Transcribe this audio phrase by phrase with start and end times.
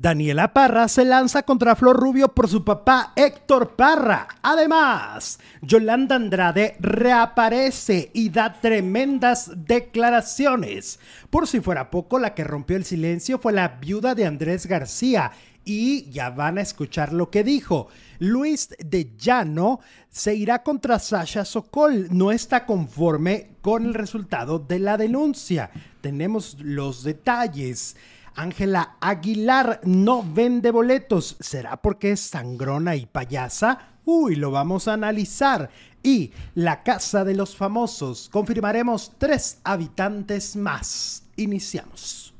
[0.00, 4.28] Daniela Parra se lanza contra Flor Rubio por su papá Héctor Parra.
[4.42, 11.00] Además, Yolanda Andrade reaparece y da tremendas declaraciones.
[11.30, 15.32] Por si fuera poco, la que rompió el silencio fue la viuda de Andrés García.
[15.64, 17.88] Y ya van a escuchar lo que dijo.
[18.20, 22.06] Luis de Llano se irá contra Sasha Sokol.
[22.12, 25.70] No está conforme con el resultado de la denuncia.
[26.00, 27.96] Tenemos los detalles.
[28.38, 31.36] Ángela Aguilar no vende boletos.
[31.40, 33.96] ¿Será porque es sangrona y payasa?
[34.04, 35.70] Uy, lo vamos a analizar.
[36.04, 38.28] Y la Casa de los Famosos.
[38.28, 41.24] Confirmaremos tres habitantes más.
[41.34, 42.32] Iniciamos.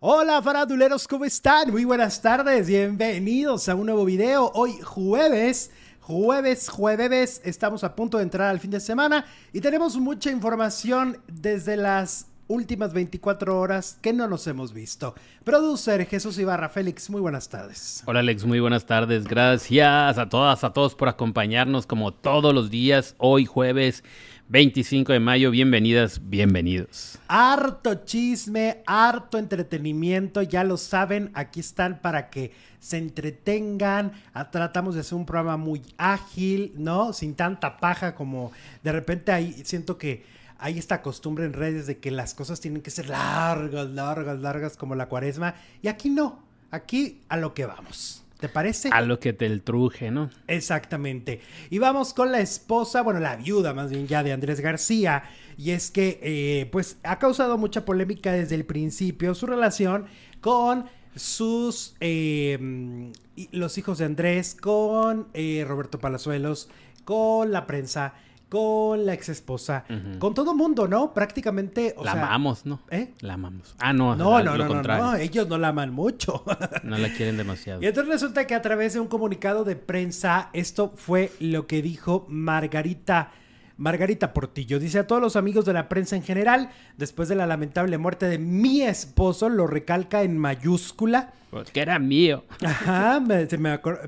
[0.00, 1.70] Hola faraduleros, ¿cómo están?
[1.70, 4.50] Muy buenas tardes, bienvenidos a un nuevo video.
[4.54, 9.98] Hoy jueves, jueves, jueves, estamos a punto de entrar al fin de semana y tenemos
[9.98, 15.14] mucha información desde las últimas 24 horas que no nos hemos visto.
[15.44, 18.02] Producer Jesús Ibarra Félix, muy buenas tardes.
[18.06, 19.24] Hola Alex, muy buenas tardes.
[19.24, 24.02] Gracias a todas, a todos por acompañarnos como todos los días, hoy jueves
[24.48, 25.52] 25 de mayo.
[25.52, 27.20] Bienvenidas, bienvenidos.
[27.28, 34.10] Harto chisme, harto entretenimiento, ya lo saben, aquí están para que se entretengan.
[34.34, 37.12] Ah, tratamos de hacer un programa muy ágil, ¿no?
[37.12, 38.50] Sin tanta paja como
[38.82, 42.82] de repente ahí siento que hay esta costumbre en redes de que las cosas tienen
[42.82, 45.54] que ser largas, largas, largas como la cuaresma.
[45.82, 48.24] Y aquí no, aquí a lo que vamos.
[48.38, 48.88] ¿Te parece?
[48.90, 50.30] A lo que te el truje, ¿no?
[50.46, 51.40] Exactamente.
[51.68, 55.24] Y vamos con la esposa, bueno, la viuda más bien ya de Andrés García.
[55.58, 60.06] Y es que, eh, pues, ha causado mucha polémica desde el principio su relación
[60.40, 63.12] con sus, eh,
[63.52, 66.70] los hijos de Andrés, con eh, Roberto Palazuelos,
[67.04, 68.14] con la prensa
[68.50, 69.84] con la ex esposa,
[70.18, 71.14] con todo mundo, ¿no?
[71.14, 71.94] Prácticamente.
[72.02, 72.80] la amamos, ¿no?
[72.90, 73.14] ¿Eh?
[73.20, 73.76] La amamos.
[73.78, 76.44] Ah, no, no, no, no, no, ellos no la aman mucho.
[76.82, 77.80] no la quieren demasiado.
[77.80, 81.80] Y entonces resulta que a través de un comunicado de prensa, esto fue lo que
[81.80, 83.30] dijo Margarita.
[83.76, 87.46] Margarita Portillo dice a todos los amigos de la prensa en general, después de la
[87.46, 91.32] lamentable muerte de mi esposo, lo recalca en mayúscula.
[91.50, 92.44] Pues que era mío.
[92.64, 93.46] Ajá, me,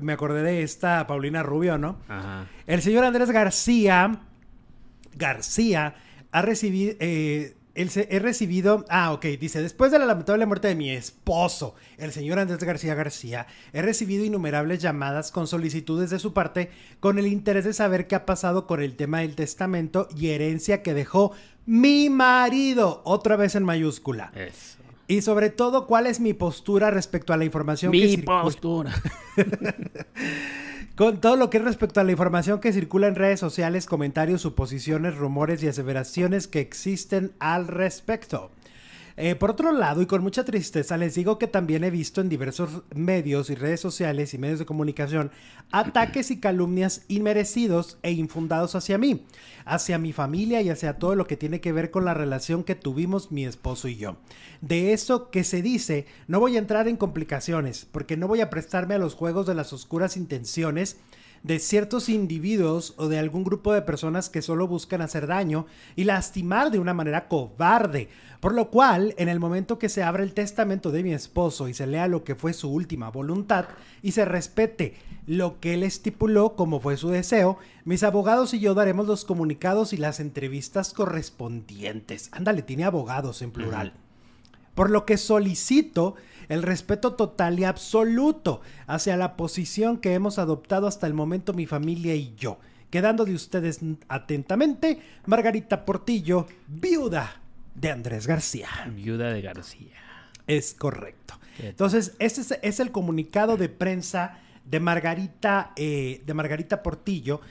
[0.01, 1.95] me acordé de esta Paulina Rubio, ¿no?
[2.09, 2.45] Ajá.
[2.67, 4.19] El señor Andrés García
[5.15, 5.95] García
[6.31, 6.95] ha recibido...
[6.99, 12.11] Eh, he recibido, ah, ok, dice, después de la lamentable muerte de mi esposo, el
[12.11, 16.69] señor Andrés García García, he recibido innumerables llamadas con solicitudes de su parte
[16.99, 20.83] con el interés de saber qué ha pasado con el tema del testamento y herencia
[20.83, 21.31] que dejó
[21.65, 24.31] mi marido, otra vez en mayúscula.
[24.35, 24.77] Eso.
[25.07, 28.93] Y sobre todo, cuál es mi postura respecto a la información mi postura.
[30.95, 34.41] Con todo lo que es respecto a la información que circula en redes sociales, comentarios,
[34.41, 38.51] suposiciones, rumores y aseveraciones que existen al respecto.
[39.15, 42.29] Eh, por otro lado, y con mucha tristeza, les digo que también he visto en
[42.29, 45.31] diversos medios y redes sociales y medios de comunicación
[45.71, 49.25] ataques y calumnias inmerecidos e infundados hacia mí,
[49.65, 52.75] hacia mi familia y hacia todo lo que tiene que ver con la relación que
[52.75, 54.17] tuvimos mi esposo y yo.
[54.61, 58.49] De eso que se dice, no voy a entrar en complicaciones, porque no voy a
[58.49, 60.97] prestarme a los juegos de las oscuras intenciones
[61.43, 65.65] de ciertos individuos o de algún grupo de personas que solo buscan hacer daño
[65.95, 68.09] y lastimar de una manera cobarde.
[68.39, 71.73] Por lo cual, en el momento que se abra el testamento de mi esposo y
[71.73, 73.65] se lea lo que fue su última voluntad
[74.01, 74.95] y se respete
[75.27, 79.93] lo que él estipuló como fue su deseo, mis abogados y yo daremos los comunicados
[79.93, 82.29] y las entrevistas correspondientes.
[82.31, 83.93] Ándale, tiene abogados en plural.
[84.75, 86.15] Por lo que solicito
[86.49, 91.65] el respeto total y absoluto hacia la posición que hemos adoptado hasta el momento mi
[91.65, 92.59] familia y yo.
[92.89, 97.41] Quedando de ustedes atentamente, Margarita Portillo, viuda
[97.73, 98.69] de Andrés García.
[98.93, 99.95] Viuda de García.
[100.45, 101.39] Es correcto.
[101.59, 107.41] Entonces, este es, el comunicado de prensa de Margarita, eh, de Margarita Portillo,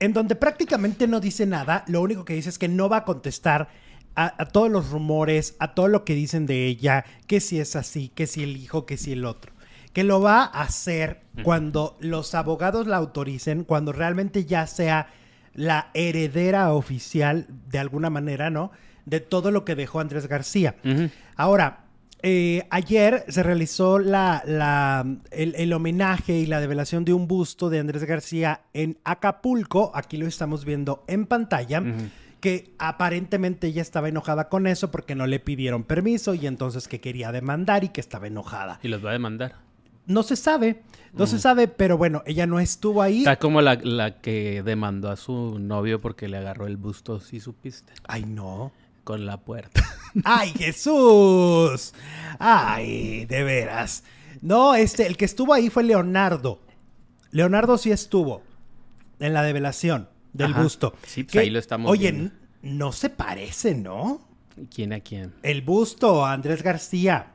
[0.00, 3.04] en donde prácticamente no dice nada, lo único que dice es que no va a
[3.04, 3.68] contestar
[4.16, 8.10] a, todos los rumores, a todo lo que dicen de ella, que si es así,
[8.14, 9.52] que si el hijo, que si el otro.
[9.92, 15.08] Que lo va a hacer cuando los abogados la autoricen, cuando realmente ya sea
[15.54, 18.72] la heredera oficial, de alguna manera, ¿no?
[19.06, 20.76] De todo lo que dejó Andrés García.
[21.36, 21.84] Ahora,
[22.22, 27.78] eh, ayer se realizó la, la, el, homenaje y la develación de un busto de
[27.78, 29.92] Andrés García en Acapulco.
[29.94, 31.82] Aquí lo estamos viendo en pantalla
[32.44, 37.00] que aparentemente ella estaba enojada con eso porque no le pidieron permiso y entonces que
[37.00, 38.80] quería demandar y que estaba enojada.
[38.82, 39.54] ¿Y los va a demandar?
[40.04, 40.82] No se sabe,
[41.14, 41.38] no se mm.
[41.38, 43.20] sabe, pero bueno, ella no estuvo ahí.
[43.20, 47.40] Está como la, la, que demandó a su novio porque le agarró el busto, si
[47.40, 47.94] supiste.
[48.06, 48.72] Ay, no.
[49.04, 49.82] Con la puerta.
[50.24, 51.94] ¡Ay, Jesús!
[52.38, 54.04] ¡Ay, de veras!
[54.42, 56.60] No, este, el que estuvo ahí fue Leonardo.
[57.30, 58.42] Leonardo sí estuvo
[59.18, 60.62] en la develación del Ajá.
[60.62, 60.94] busto.
[61.06, 62.34] Sí, pues Que, ahí lo estamos Oye, viendo.
[62.60, 64.20] no se parece, ¿no?
[64.72, 65.32] ¿Quién a quién?
[65.42, 67.32] El busto, Andrés García.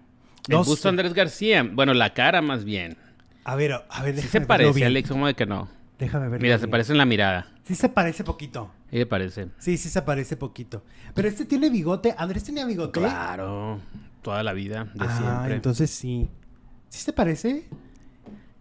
[0.48, 0.90] El No busto sé.
[0.90, 1.63] Andrés García.
[1.63, 2.96] Bueno, la cara más bien.
[3.44, 4.88] A ver, a ver, Sí déjame se verlo parece, bien.
[4.88, 5.68] Alex, ¿cómo de que no?
[5.98, 6.42] Déjame ver.
[6.42, 7.48] Mira, se parece en la mirada.
[7.63, 8.72] Sí se parece poquito.
[8.90, 9.48] ¿Qué le parece?
[9.60, 10.84] Sí, sí se parece poquito.
[11.13, 12.16] Pero este tiene bigote.
[12.18, 13.00] Andrés tenía bigote.
[13.00, 13.80] Claro,
[14.22, 15.56] toda la vida, de ah, siempre.
[15.56, 16.30] entonces sí.
[16.90, 17.68] ¿Sí se parece?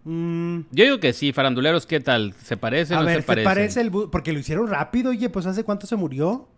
[0.05, 2.33] Mm, Yo digo que sí, faranduleros, ¿qué tal?
[2.43, 3.45] ¿Se parece a no ver, se ¿se parece?
[3.45, 6.49] parece el Porque lo hicieron rápido, oye, pues ¿hace cuánto se murió?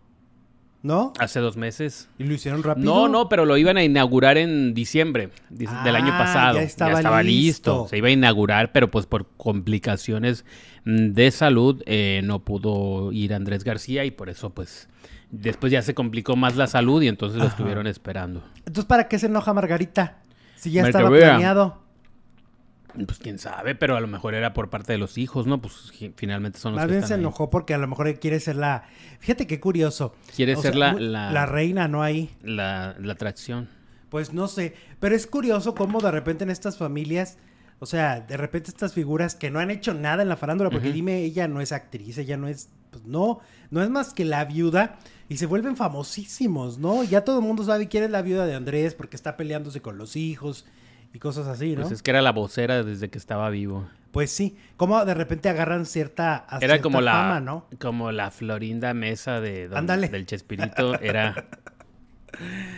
[0.83, 1.13] ¿No?
[1.19, 2.09] Hace dos meses.
[2.19, 2.87] Y lo hicieron rápido.
[2.87, 6.55] No, no, pero lo iban a inaugurar en diciembre di- del año Ah, pasado.
[6.59, 7.87] ya estaba listo.
[7.89, 10.47] Se iba a inaugurar, pero pues por complicaciones
[10.87, 14.89] mm, de salud eh, no pudo ir Andrés García y por eso pues
[15.31, 18.43] después ya se complicó más la salud y entonces lo estuvieron esperando.
[18.61, 20.23] Entonces, ¿para qué se enoja Margarita?
[20.57, 21.83] Si ya estaba planeado.
[22.95, 25.61] Pues quién sabe, pero a lo mejor era por parte de los hijos, ¿no?
[25.61, 27.21] Pues finalmente son los Más que bien están se ahí.
[27.21, 28.85] enojó porque a lo mejor quiere ser la...
[29.19, 30.15] Fíjate qué curioso.
[30.35, 32.03] Quiere O ser sea, la, la, reina, ¿no?
[32.03, 32.31] Ahí.
[32.43, 33.69] la, la atracción.
[34.09, 37.39] Pues no sé, pero es curioso cómo de repente en estas familias,
[37.79, 40.91] o sea, de repente estas figuras que no han hecho nada en la farándula, porque
[40.93, 43.39] dime, ella no es actriz, ella no es, pues no,
[43.71, 44.99] no es más que la viuda
[45.29, 47.05] y se vuelven famosísimos, ¿no?
[47.05, 49.97] Ya todo el mundo sabe quién es la viuda de Andrés porque está peleándose con
[49.97, 50.67] los hijos
[51.12, 51.83] y cosas así, ¿no?
[51.83, 53.87] Pues es que era la vocera desde que estaba vivo.
[54.12, 57.67] Pues sí, cómo de repente agarran cierta, Era cierta como la, fama, ¿no?
[57.81, 61.47] como la Florinda Mesa de don- del Chespirito, era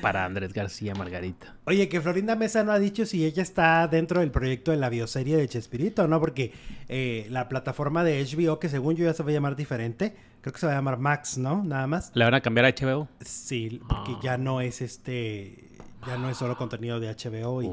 [0.01, 1.55] para Andrés García Margarita.
[1.65, 4.89] Oye, que Florinda Mesa no ha dicho si ella está dentro del proyecto de la
[4.89, 6.21] bioserie de Chespirito, ¿no?
[6.21, 6.53] Porque
[6.89, 10.53] eh, la plataforma de HBO, que según yo ya se va a llamar diferente, creo
[10.53, 11.63] que se va a llamar Max, ¿no?
[11.63, 12.11] Nada más.
[12.15, 13.09] ¿Le van a cambiar a HBO?
[13.21, 15.71] Sí, porque ya no es este,
[16.07, 17.71] ya no es solo contenido de HBO y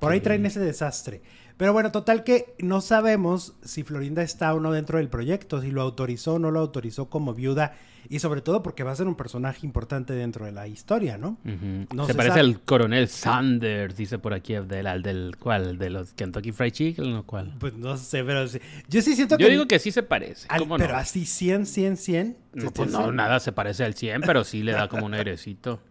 [0.00, 1.22] por ahí traen ese desastre.
[1.56, 5.70] Pero bueno, total que no sabemos si Florinda está o no dentro del proyecto, si
[5.72, 7.72] lo autorizó o no lo autorizó como viuda
[8.08, 11.36] y sobre todo porque va a ser un personaje importante dentro de la historia, ¿no?
[11.44, 12.40] Se se parece sabe.
[12.40, 17.12] al coronel Sanders, dice por aquí Abdel, al del cuál, de los Kentucky Fried Chicken
[17.16, 17.54] o cuál.
[17.58, 18.60] Pues no sé, pero sí.
[18.88, 19.42] yo sí siento que...
[19.42, 20.46] Yo digo que sí se parece.
[20.48, 20.98] al- ¿Cómo pero no?
[21.00, 22.36] así 100, 100, 100.
[22.54, 25.80] No, pues no, nada se parece al 100, pero sí le da como un airecito.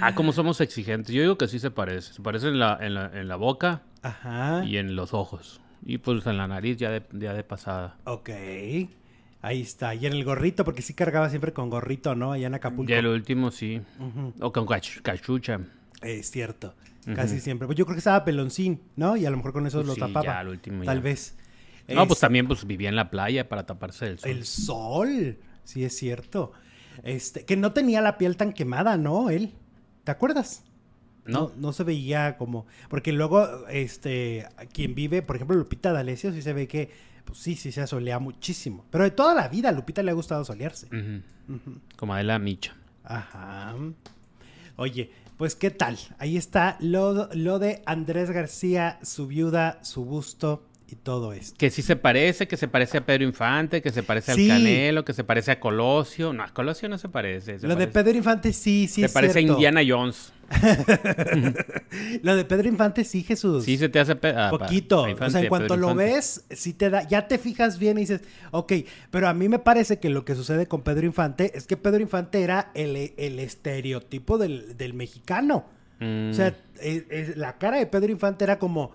[0.00, 1.14] Ah, como somos exigentes.
[1.14, 2.12] Yo digo que sí se parece.
[2.14, 4.64] Se parece en la, en la, en la boca Ajá.
[4.64, 5.60] y en los ojos.
[5.84, 7.96] Y pues en la nariz ya de, ya de pasada.
[8.04, 8.30] Ok.
[9.42, 9.94] Ahí está.
[9.94, 12.32] Y en el gorrito, porque sí cargaba siempre con gorrito, ¿no?
[12.32, 12.90] Allá en Acapulco.
[12.90, 13.80] Y el último sí.
[14.40, 15.60] O con cach- cachucha.
[16.02, 16.74] Es cierto.
[17.14, 17.66] Casi siempre.
[17.66, 19.16] Pues yo creo que estaba peloncín, ¿no?
[19.16, 20.24] Y a lo mejor con eso Pues lo sí, tapaba.
[20.24, 21.02] ya, al último Tal ya.
[21.04, 21.36] vez.
[21.86, 24.30] No, pues Es- también pues vivía en la playa para taparse del sol.
[24.30, 25.38] El sol.
[25.62, 26.52] Sí, es cierto.
[27.04, 29.30] Este, que no tenía la piel tan quemada, ¿no?
[29.30, 29.52] Él.
[30.06, 30.62] ¿Te acuerdas?
[31.24, 31.50] ¿No?
[31.56, 32.64] No, se veía como.
[32.88, 36.90] Porque luego, este, quien vive, por ejemplo, Lupita D'Alessio, sí se ve que,
[37.24, 38.84] pues sí, sí se asolea muchísimo.
[38.92, 40.86] Pero de toda la vida a Lupita le ha gustado solearse.
[41.96, 42.76] Como Adela Micha.
[43.02, 43.74] Ajá.
[44.76, 45.98] Oye, pues qué tal.
[46.18, 51.56] Ahí está lo, lo de Andrés García, su viuda, su busto y todo esto.
[51.58, 54.50] Que sí se parece, que se parece a Pedro Infante, que se parece Sí.
[54.50, 56.32] al Canelo, que se parece a Colosio.
[56.32, 57.58] No, a Colosio no se parece.
[57.58, 59.52] se lo de Pedro Infante sí, sí Se es parece cierto.
[59.52, 60.32] a Indiana Jones.
[62.22, 63.64] Lo de Pedro Infante sí, Jesús.
[63.64, 64.16] Sí se te hace...
[64.36, 65.08] ah, Poquito.
[65.08, 66.12] Infante, o sea, en cuanto Pedro lo Infante.
[66.14, 68.20] ves, sí te da, ya te fijas bien y dices,
[68.52, 68.72] ok,
[69.10, 72.00] pero a mí me parece que lo que sucede con Pedro Infante es que Pedro
[72.00, 75.66] Infante era el, el estereotipo del, del mexicano.
[76.00, 76.48] Mm, O sea,
[76.80, 78.92] eh, eh, la cara de Pedro Infante era como,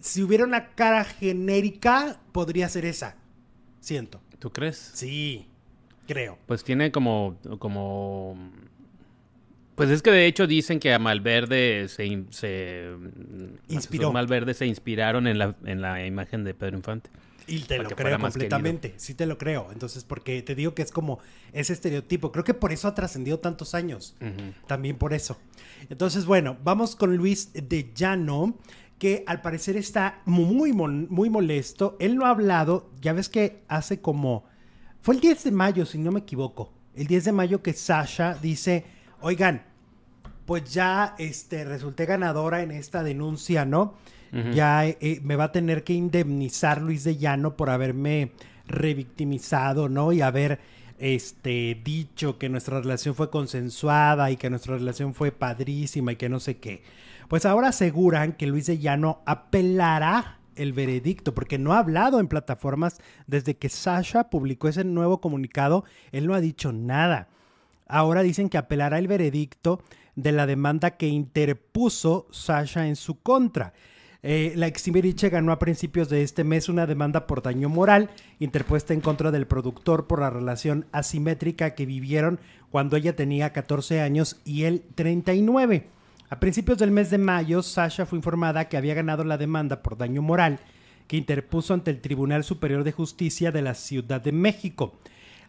[0.00, 3.16] si hubiera una cara genérica, podría ser esa.
[3.80, 4.20] Siento.
[4.38, 4.90] ¿Tú crees?
[4.94, 5.46] Sí,
[6.06, 6.38] creo.
[6.46, 8.36] Pues tiene como, como...
[9.74, 12.24] Pues es que de hecho dicen que a Malverde se...
[12.30, 12.90] se
[13.68, 14.12] Inspiró.
[14.12, 17.10] Malverde se inspiraron en la, en la imagen de Pedro Infante.
[17.46, 19.68] Y te lo creo completamente, sí te lo creo.
[19.72, 21.18] Entonces, porque te digo que es como
[21.52, 22.32] ese estereotipo.
[22.32, 24.14] Creo que por eso ha trascendido tantos años.
[24.66, 25.38] También por eso.
[25.90, 28.56] Entonces, bueno, vamos con Luis de Llano,
[29.02, 31.96] que al parecer está muy, muy molesto.
[31.98, 34.44] Él no ha hablado, ya ves que hace como...
[35.00, 36.72] Fue el 10 de mayo, si no me equivoco.
[36.94, 38.84] El 10 de mayo que Sasha dice,
[39.20, 39.64] oigan,
[40.46, 43.94] pues ya este, resulté ganadora en esta denuncia, ¿no?
[44.54, 48.30] Ya eh, me va a tener que indemnizar Luis de Llano por haberme
[48.68, 50.12] revictimizado, ¿no?
[50.12, 50.60] Y haber
[51.00, 56.28] este, dicho que nuestra relación fue consensuada y que nuestra relación fue padrísima y que
[56.28, 56.84] no sé qué.
[57.32, 62.28] Pues ahora aseguran que Luis de Llano apelará el veredicto, porque no ha hablado en
[62.28, 67.28] plataformas desde que Sasha publicó ese nuevo comunicado, él no ha dicho nada.
[67.86, 69.80] Ahora dicen que apelará el veredicto
[70.14, 73.72] de la demanda que interpuso Sasha en su contra.
[74.22, 78.10] Eh, la ex Timbiriche ganó a principios de este mes una demanda por daño moral
[78.40, 84.02] interpuesta en contra del productor por la relación asimétrica que vivieron cuando ella tenía 14
[84.02, 86.01] años y él 39.
[86.32, 89.98] A principios del mes de mayo, Sasha fue informada que había ganado la demanda por
[89.98, 90.60] daño moral
[91.06, 94.94] que interpuso ante el Tribunal Superior de Justicia de la Ciudad de México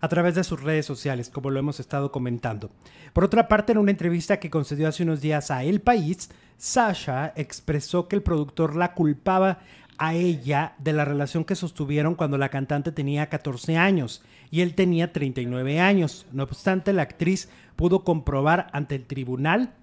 [0.01, 2.69] a través de sus redes sociales, como lo hemos estado comentando.
[3.13, 7.31] Por otra parte, en una entrevista que concedió hace unos días a El País, Sasha
[7.37, 9.59] expresó que el productor la culpaba
[9.97, 14.21] a ella de la relación que sostuvieron cuando la cantante tenía 14 años
[14.51, 16.25] y él tenía 39 años.
[16.33, 17.47] No obstante, la actriz
[17.77, 19.75] pudo comprobar ante el tribunal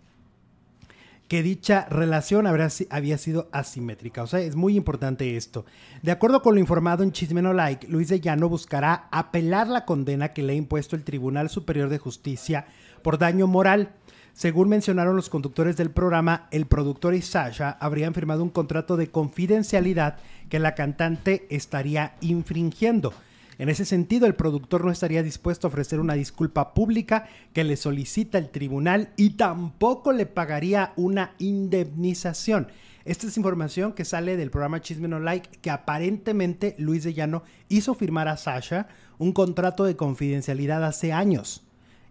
[1.30, 4.24] que dicha relación había sido asimétrica.
[4.24, 5.64] O sea, es muy importante esto.
[6.02, 9.84] De acuerdo con lo informado en Chisme No Like, Luis de Llano buscará apelar la
[9.84, 12.66] condena que le ha impuesto el Tribunal Superior de Justicia
[13.02, 13.92] por daño moral.
[14.32, 19.12] Según mencionaron los conductores del programa, el productor y Sasha habrían firmado un contrato de
[19.12, 20.16] confidencialidad
[20.48, 23.14] que la cantante estaría infringiendo.
[23.60, 27.76] En ese sentido, el productor no estaría dispuesto a ofrecer una disculpa pública que le
[27.76, 32.68] solicita el tribunal y tampoco le pagaría una indemnización.
[33.04, 37.42] Esta es información que sale del programa Chisme No Like, que aparentemente Luis de Llano
[37.68, 38.88] hizo firmar a Sasha
[39.18, 41.62] un contrato de confidencialidad hace años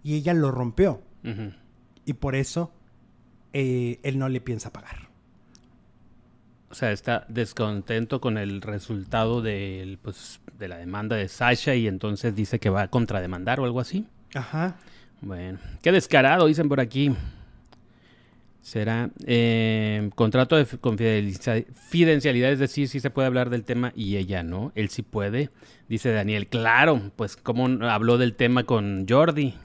[0.03, 1.01] y ella lo rompió.
[2.05, 2.71] Y por eso
[3.53, 5.08] eh, él no le piensa pagar
[6.71, 11.87] o sea, está descontento con el resultado de, pues, de la demanda de Sasha y
[11.87, 14.05] entonces dice que va a contrademandar o algo así.
[14.35, 14.75] Ajá.
[15.21, 17.11] Bueno, qué descarado, dicen por aquí.
[18.61, 24.43] Será eh, contrato de confidencialidad, es decir, sí se puede hablar del tema y ella
[24.43, 24.71] no.
[24.75, 25.49] Él sí puede,
[25.87, 26.47] dice Daniel.
[26.47, 29.55] Claro, pues como habló del tema con Jordi.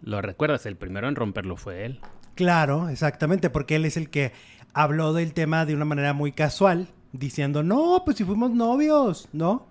[0.00, 0.64] ¿Lo recuerdas?
[0.64, 2.00] El primero en romperlo fue él.
[2.34, 4.32] Claro, exactamente, porque él es el que
[4.74, 9.66] habló del tema de una manera muy casual, diciendo, no, pues si fuimos novios, ¿no?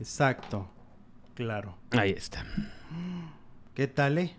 [0.00, 0.68] Exacto,
[1.34, 1.76] claro.
[1.90, 2.44] Ahí está.
[3.74, 4.32] ¿Qué tal, eh?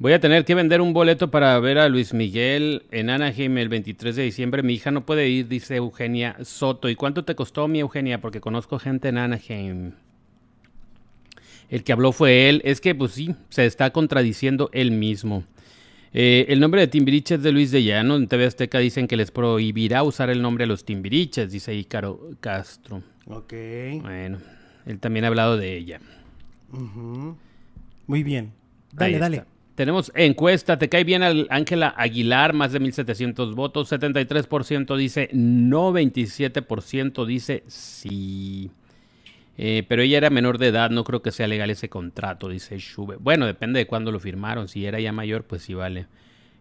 [0.00, 3.68] Voy a tener que vender un boleto para ver a Luis Miguel en Anaheim el
[3.68, 4.62] 23 de diciembre.
[4.62, 6.88] Mi hija no puede ir, dice Eugenia Soto.
[6.88, 8.20] ¿Y cuánto te costó mi Eugenia?
[8.20, 9.94] Porque conozco gente en Anaheim.
[11.68, 12.62] El que habló fue él.
[12.64, 15.42] Es que, pues sí, se está contradiciendo él mismo.
[16.12, 18.16] Eh, el nombre de Timbiriches de Luis de Llano.
[18.16, 22.30] En TV Azteca dicen que les prohibirá usar el nombre de los Timbiriches, dice Ícaro
[22.40, 23.02] Castro.
[23.26, 23.52] Ok.
[24.00, 24.38] Bueno,
[24.86, 26.00] él también ha hablado de ella.
[28.06, 28.52] Muy bien.
[28.92, 29.44] Dale, dale.
[29.74, 32.52] Tenemos encuesta, ¿te cae bien Ángela Aguilar?
[32.52, 38.72] Más de 1.700 votos, 73% dice no, 27% dice sí.
[39.60, 42.78] Eh, pero ella era menor de edad, no creo que sea legal ese contrato, dice
[42.78, 43.16] Shube.
[43.16, 44.68] Bueno, depende de cuándo lo firmaron.
[44.68, 46.06] Si era ya mayor, pues sí vale.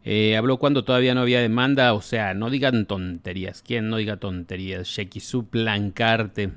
[0.04, 3.62] Eh, habló cuando todavía no había demanda, o sea, no digan tonterías.
[3.62, 4.88] ¿Quién no diga tonterías?
[4.88, 6.50] Shekisu Plancarte.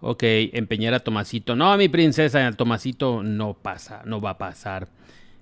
[0.00, 1.56] Ok, empeñar a Tomasito.
[1.56, 4.88] No, mi princesa, Tomasito no pasa, no va a pasar.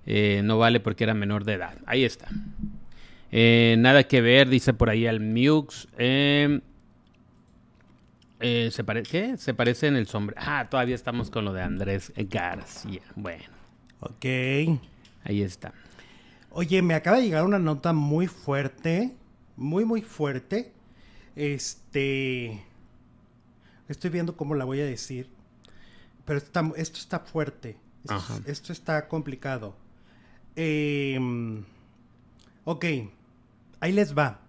[0.07, 1.77] Eh, no vale porque era menor de edad.
[1.85, 2.27] Ahí está.
[3.31, 5.87] nada que ver, dice por ahí al Mux.
[8.41, 9.37] Eh, ¿se ¿Qué?
[9.37, 10.41] Se parece en el sombrero.
[10.43, 13.01] Ah, todavía estamos con lo de Andrés García.
[13.15, 13.45] Bueno.
[13.99, 14.25] Ok.
[15.23, 15.73] Ahí está.
[16.49, 19.15] Oye, me acaba de llegar una nota muy fuerte.
[19.55, 20.73] Muy, muy fuerte.
[21.35, 22.63] Este.
[23.87, 25.29] Estoy viendo cómo la voy a decir.
[26.25, 27.77] Pero esto está, fuerte.
[28.45, 29.75] Esto, está complicado.
[30.55, 31.63] Em,
[32.63, 32.85] ok.
[33.79, 34.39] Ahí les va.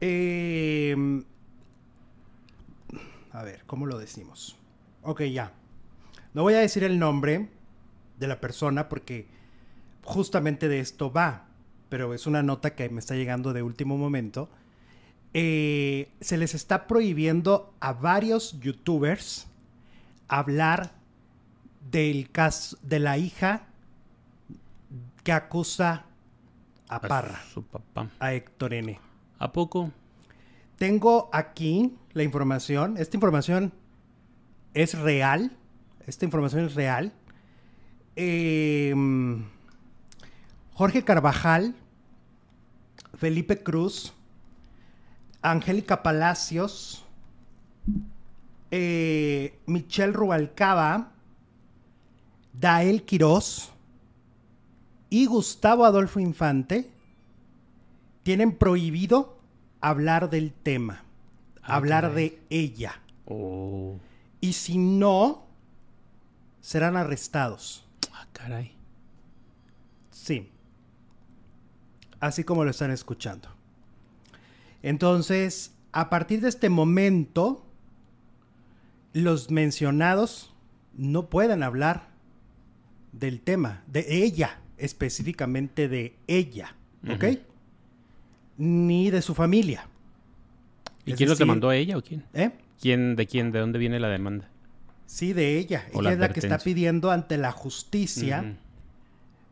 [0.00, 1.24] Eh,
[3.32, 4.56] a ver, ¿cómo lo decimos?
[5.02, 5.52] Ok, ya.
[6.34, 7.48] No voy a decir el nombre
[8.18, 9.26] de la persona porque
[10.04, 11.46] justamente de esto va,
[11.88, 14.48] pero es una nota que me está llegando de último momento.
[15.34, 19.46] Eh, se les está prohibiendo a varios youtubers
[20.28, 20.92] hablar
[21.90, 23.66] del caso de la hija
[25.24, 26.04] que acusa
[26.88, 28.98] a Parra, a su papá, a Héctor N.
[29.38, 29.90] ¿A poco?
[30.76, 32.96] Tengo aquí la información.
[32.98, 33.72] Esta información
[34.74, 35.56] es real.
[36.06, 37.12] Esta información es real.
[38.16, 39.44] Em,
[40.74, 41.74] Jorge Carvajal,
[43.14, 44.12] Felipe Cruz,
[45.42, 47.04] Angélica Palacios,
[48.70, 51.12] eh, Michelle Rubalcaba,
[52.52, 53.70] Dael Quirós
[55.10, 56.90] y Gustavo Adolfo Infante
[58.22, 59.38] tienen prohibido
[59.80, 61.04] hablar del tema,
[61.62, 63.00] ah, hablar de ella.
[63.26, 63.98] Oh.
[64.40, 65.46] Y si no,
[66.60, 67.84] serán arrestados.
[68.12, 68.74] Ah, caray.
[70.10, 70.50] Sí.
[72.20, 73.48] Así como lo están escuchando.
[74.82, 77.64] Entonces, a partir de este momento,
[79.12, 80.52] los mencionados
[80.96, 82.08] no pueden hablar
[83.12, 86.74] del tema, de ella, específicamente de ella,
[87.08, 87.38] ¿ok?
[88.56, 89.86] Ni de su familia.
[91.04, 92.24] ¿Y Es quién los decir, demandó a ella o quién?
[92.32, 92.50] ¿Eh?
[92.80, 94.48] ¿Quién, de quién, de dónde viene la demanda?
[95.06, 95.86] Sí, de ella.
[95.92, 98.56] O ella la es la que está pidiendo ante la justicia.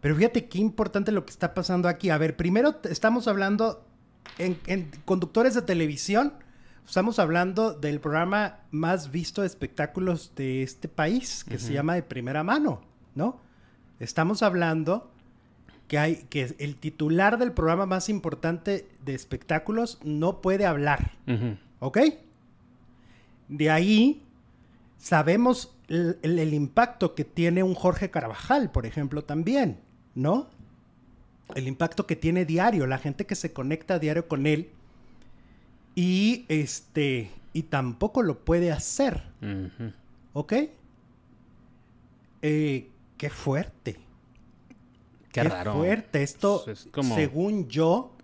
[0.00, 2.10] Pero fíjate qué importante lo que está pasando aquí.
[2.10, 3.84] A ver, primero estamos hablando
[4.38, 6.32] en, en conductores de televisión.
[6.86, 12.02] Estamos hablando del programa más visto de espectáculos de este país, que se llama De
[12.02, 12.82] Primera Mano,
[13.14, 13.40] ¿no?
[14.00, 15.09] Estamos hablando
[15.90, 21.10] que hay que el titular del programa más importante de espectáculos no puede hablar.
[21.80, 21.98] ¿Ok?
[23.48, 24.22] De ahí
[24.98, 29.80] sabemos el, el- el impacto que tiene un Jorge Carvajal, por ejemplo, también,
[30.14, 30.46] ¿no?
[31.56, 34.68] El impacto que tiene diario, la gente que se conecta a diario con él.
[35.96, 37.32] Y este.
[37.52, 39.24] Y tampoco lo puede hacer.
[40.34, 40.52] ¿Ok?
[42.42, 43.98] Eh, qué fuerte.
[45.32, 45.74] Qué, raro.
[45.74, 46.22] fuerte.
[46.22, 48.16] Esto, Es como- según yo,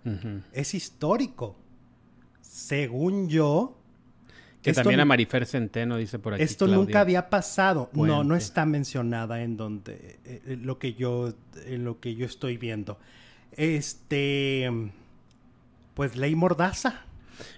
[0.53, 1.57] es histórico.
[2.41, 3.77] Según yo.
[4.63, 6.43] Que esto también a Marifer Centeno dice por aquí.
[6.43, 6.85] Esto Claudia.
[6.85, 7.91] nunca había pasado.
[7.93, 11.33] No, no está mencionada en donde eh, eh, lo que yo
[11.67, 12.99] en lo que yo estoy viendo.
[13.53, 14.71] Este
[15.95, 17.03] pues ley mordaza.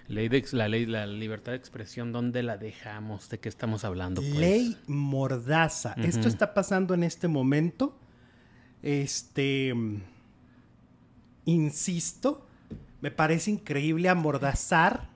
[0.08, 3.28] Ley de la ley, la libertad de expresión, ¿dónde la dejamos?
[3.28, 4.20] ¿De qué estamos hablando?
[4.20, 4.34] Pues?
[4.34, 5.94] Ley mordaza.
[5.98, 7.96] Esto está pasando en este momento.
[8.82, 10.02] Este mm,
[11.46, 12.46] insisto,
[13.00, 15.08] me parece increíble amordazar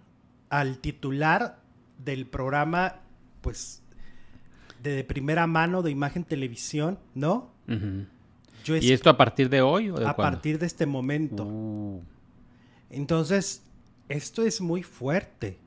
[0.51, 1.61] al titular
[1.99, 2.97] del programa
[3.41, 3.83] pues
[4.83, 7.51] de, de primera mano de imagen televisión, ¿no?
[8.65, 10.37] Yo ¿Y esto a partir de hoy o de a cuándo?
[10.37, 11.45] partir de este momento.
[11.45, 12.01] Uh,
[12.91, 13.63] Entonces,
[14.09, 15.59] esto es muy fuerte.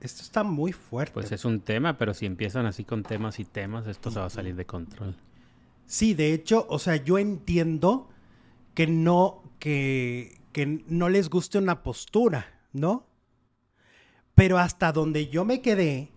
[0.00, 1.12] Esto está muy fuerte.
[1.12, 4.26] pues es un tema, pero si empiezan así con temas y temas, esto se va
[4.26, 5.14] a salir de control.
[5.90, 8.08] Sí, de hecho, o sea, yo entiendo
[8.74, 13.08] que no, que, que no les guste una postura, ¿no?
[14.36, 16.12] Pero hasta donde yo me quedé,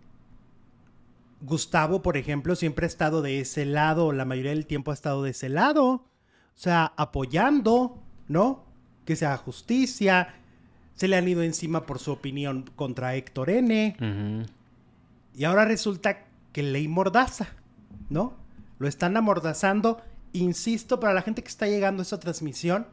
[1.42, 5.24] Gustavo, por ejemplo, siempre ha estado de ese lado, la mayoría del tiempo ha estado
[5.24, 6.04] de ese lado, o
[6.54, 8.66] sea, apoyando, ¿no?
[9.06, 10.36] Que se haga justicia,
[10.94, 14.46] se le han ido encima por su opinión contra Héctor N.
[15.36, 17.48] Y ahora resulta que ley mordaza,
[18.12, 18.43] ¿no?
[18.80, 20.02] Lo están amordazando.
[20.32, 22.88] Insisto, para la gente que está llegando a esta transmisión,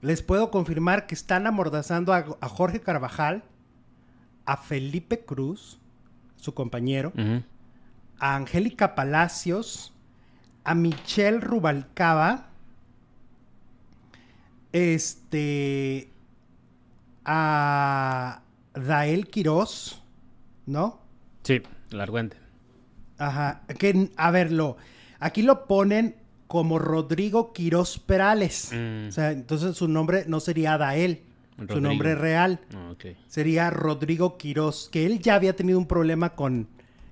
[0.00, 3.42] les puedo confirmar que están amordazando a, a Jorge Carvajal,
[4.44, 5.80] a Felipe Cruz,
[6.36, 7.12] su compañero,
[8.18, 9.92] a Angélica Palacios,
[10.64, 12.46] a Michelle Rubalcaba,
[14.72, 16.10] este,
[17.24, 18.42] a
[18.74, 20.02] Dael Quirós,
[20.66, 21.00] ¿no?
[21.42, 22.45] Sí, larguente.
[23.18, 24.76] Ajá, que a verlo,
[25.20, 28.70] aquí lo ponen como Rodrigo Quirós Perales.
[28.72, 29.08] Mm.
[29.08, 31.22] O sea, entonces su nombre no sería Dael,
[31.56, 31.80] su Rodrigo.
[31.80, 32.92] nombre real Ah,
[33.26, 36.68] sería Rodrigo Quirós, que él ya había tenido un problema con,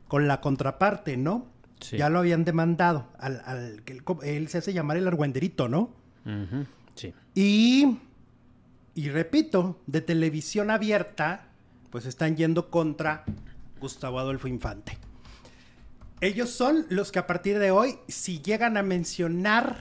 [0.08, 1.46] con la contraparte, ¿no?
[1.80, 1.96] Sí.
[1.98, 3.06] Ya lo habían demandado.
[3.18, 5.90] Al, al- que él, él se hace llamar el argüenderito, ¿no?
[6.94, 7.12] Sí.
[7.34, 7.98] Y,
[8.94, 11.46] y repito, de televisión abierta,
[11.90, 13.24] pues están yendo contra
[13.80, 14.96] Gustavo Adolfo Infante.
[16.20, 19.76] Ellos son los que a partir de hoy, si llegan a mencionar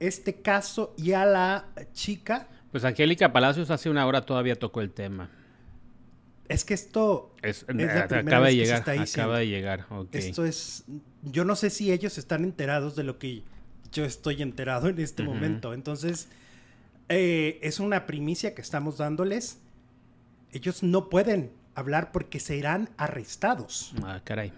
[0.00, 4.90] este caso y a la chica, Pues Angélica Palacios hace una hora todavía tocó el
[4.92, 5.30] tema.
[6.48, 9.86] es que esto Es, Es la primera acaba de llegar, acaba de llegar.
[9.90, 10.14] ok.
[10.14, 10.84] Esto es,
[11.22, 13.42] yo no sé si ellos están enterados de lo que
[13.92, 15.72] yo estoy enterado en este momento.
[15.72, 16.28] Entonces,
[17.08, 19.58] eh, es una primicia que estamos dándoles.
[20.52, 23.92] Ellos no pueden hablar porque serán arrestados.
[24.02, 24.52] Ah, caray.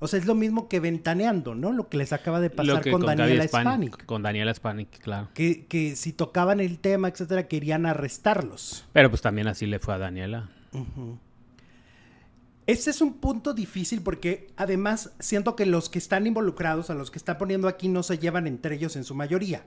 [0.00, 1.72] O sea, es lo mismo que ventaneando, ¿no?
[1.72, 4.04] Lo que les acaba de pasar con, Daniela Spanik.
[4.06, 5.28] Con Daniela Spanik, claro.
[5.34, 8.86] Que, que si tocaban el tema, etcétera, querían arrestarlos.
[8.92, 10.50] Pero pues también así le fue a Daniela.
[10.72, 11.18] Ujú.
[12.68, 17.10] Ese es un punto difícil porque además siento que los que están involucrados, a los
[17.10, 19.64] que está poniendo aquí, no se llevan entre ellos en su mayoría.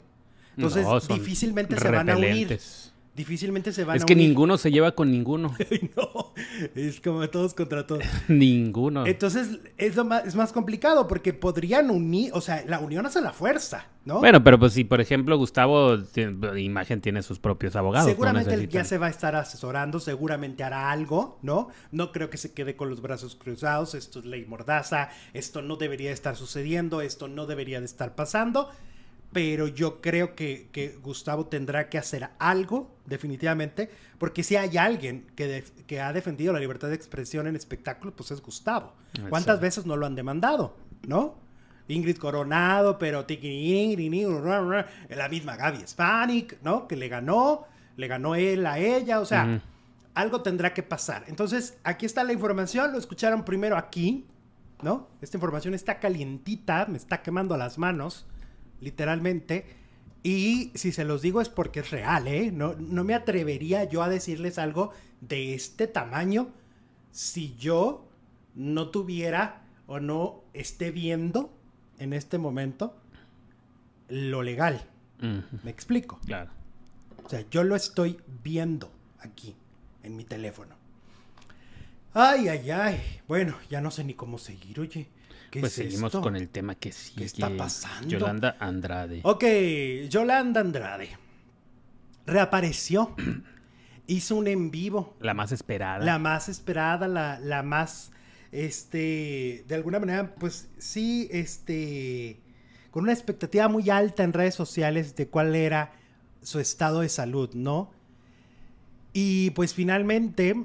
[0.56, 2.60] Entonces No, difícilmente se van a unir.
[3.13, 4.30] Difícilmente se van Es a que unir.
[4.30, 5.54] ninguno se lleva con ninguno.
[5.97, 6.34] no,
[6.76, 8.04] es como todos contra todos.
[8.30, 9.06] ninguno.
[9.06, 13.19] Entonces es, lo más, es más complicado porque podrían unir, o sea, la unión hace
[13.19, 14.19] la fuerza, ¿no?
[14.19, 15.97] Bueno, pero pues si por ejemplo Gustavo
[16.58, 18.10] Imagen tiene sus propios abogados.
[18.10, 21.67] Seguramente él ya se va a estar asesorando, seguramente hará algo, ¿no?
[21.91, 25.76] No creo que se quede con los brazos cruzados, esto es ley mordaza, esto no
[25.76, 28.69] debería estar sucediendo, esto no debería de estar pasando,
[29.34, 35.26] pero yo creo que, que Gustavo tendrá que hacer algo, definitivamente, porque si hay alguien
[35.36, 38.94] que, de- que ha defendido la libertad de expresión en espectáculos, pues es Gustavo.
[39.30, 40.76] ¿Cuántas veces no lo han demandado?
[41.08, 41.36] ¿No?
[41.88, 43.26] Ingrid Coronado, pero
[45.10, 46.88] la misma Gaby Spanik, ¿no?
[46.88, 47.65] Que le ganó,
[47.98, 49.62] le ganó él a ella, o sea,
[50.13, 51.24] algo tendrá que pasar.
[51.28, 54.26] Entonces, aquí está la información, lo escucharon primero aquí,
[54.82, 55.08] ¿no?
[55.22, 58.26] Esta información está calientita, me está quemando las manos,
[58.82, 59.65] literalmente.
[60.24, 62.52] Y si se los digo es porque es real, ¿eh?
[62.52, 64.91] No, no me atrevería yo a decirles algo
[65.22, 66.50] de este tamaño
[67.12, 68.08] si yo
[68.56, 71.54] no tuviera o no esté viendo
[72.00, 72.96] en este momento
[74.10, 74.86] lo legal.
[75.63, 76.20] ¿Me explico?
[76.26, 76.50] Claro.
[77.24, 79.56] O sea, yo lo estoy viendo aquí,
[80.04, 80.76] en mi teléfono.
[82.13, 83.20] Ay, ay, ay.
[83.28, 85.08] Bueno, ya no sé ni cómo seguir, oye.
[85.51, 86.21] ¿Qué Pues es seguimos esto?
[86.21, 87.19] con el tema que sigue.
[87.19, 88.07] ¿Qué está pasando?
[88.07, 89.19] Yolanda Andrade.
[89.23, 89.43] Ok,
[90.09, 91.09] Yolanda Andrade.
[92.25, 93.15] Reapareció.
[94.07, 95.15] Hizo un en vivo.
[95.19, 96.03] La más esperada.
[96.03, 98.11] La más esperada, la, la más,
[98.51, 102.39] este, de alguna manera, pues sí, este,
[102.89, 105.93] con una expectativa muy alta en redes sociales de cuál era
[106.41, 107.91] su estado de salud, ¿no?
[109.13, 110.55] Y pues finalmente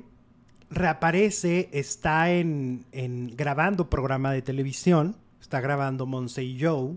[0.71, 6.97] reaparece, está en, en grabando programa de televisión, está grabando Monse y Joe,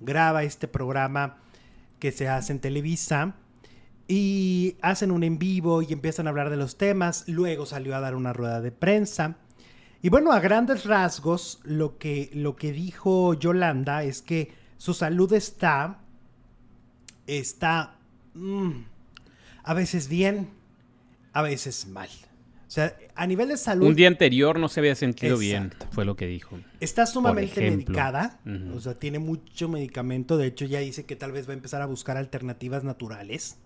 [0.00, 1.38] graba este programa
[1.98, 3.34] que se hace en Televisa
[4.08, 8.00] y hacen un en vivo y empiezan a hablar de los temas, luego salió a
[8.00, 9.36] dar una rueda de prensa.
[10.02, 15.32] Y bueno, a grandes rasgos, lo que, lo que dijo Yolanda es que su salud
[15.32, 16.00] está,
[17.28, 17.96] está
[18.34, 18.72] mm,
[19.62, 20.50] a veces bien,
[21.32, 22.10] a veces mal.
[22.72, 25.76] O sea, a nivel de salud Un día anterior no se había sentido Exacto.
[25.76, 26.58] bien, fue lo que dijo.
[26.80, 28.40] está sumamente medicada,
[28.74, 31.82] o sea, tiene mucho medicamento, de hecho ya dice que tal vez va a empezar
[31.82, 33.58] a buscar alternativas naturales,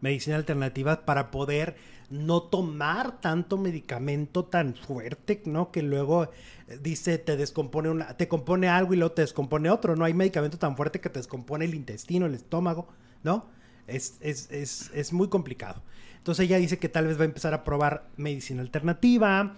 [0.00, 1.76] medicina alternativa para poder
[2.10, 5.70] no tomar tanto medicamento tan fuerte, ¿no?
[5.70, 9.94] Que luego eh, dice te descompone una, te compone algo y luego te descompone otro,
[9.94, 12.88] no hay medicamento tan fuerte que te descompone el intestino, el estómago,
[13.22, 13.46] ¿no?
[13.86, 15.80] Es, es, es, es muy complicado.
[16.28, 19.54] Entonces ella dice que tal vez va a empezar a probar medicina alternativa,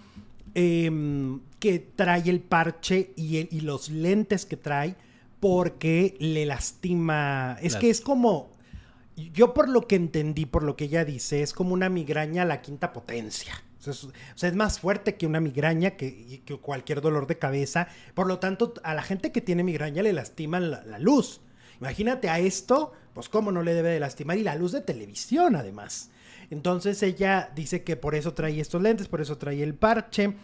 [0.55, 4.95] em, que trae el parche y, el- y los lentes que trae
[5.41, 7.57] porque le lastima.
[7.61, 8.51] Es que es como,
[9.33, 12.45] yo por lo que entendí, por lo que ella dice, es como una migraña a
[12.45, 13.53] la quinta potencia.
[13.85, 13.91] O
[14.37, 17.89] sea, es, más fuerte que una migraña, que, que cualquier dolor de cabeza.
[18.13, 21.41] Por lo tanto, a la gente que tiene migraña le lastima la, la luz.
[21.81, 24.37] Imagínate a esto, pues cómo no le debe de lastimar.
[24.37, 26.11] Y la luz de televisión, además.
[26.51, 30.35] Entonces ella dice que por eso trae estos lentes, por eso trae el parche,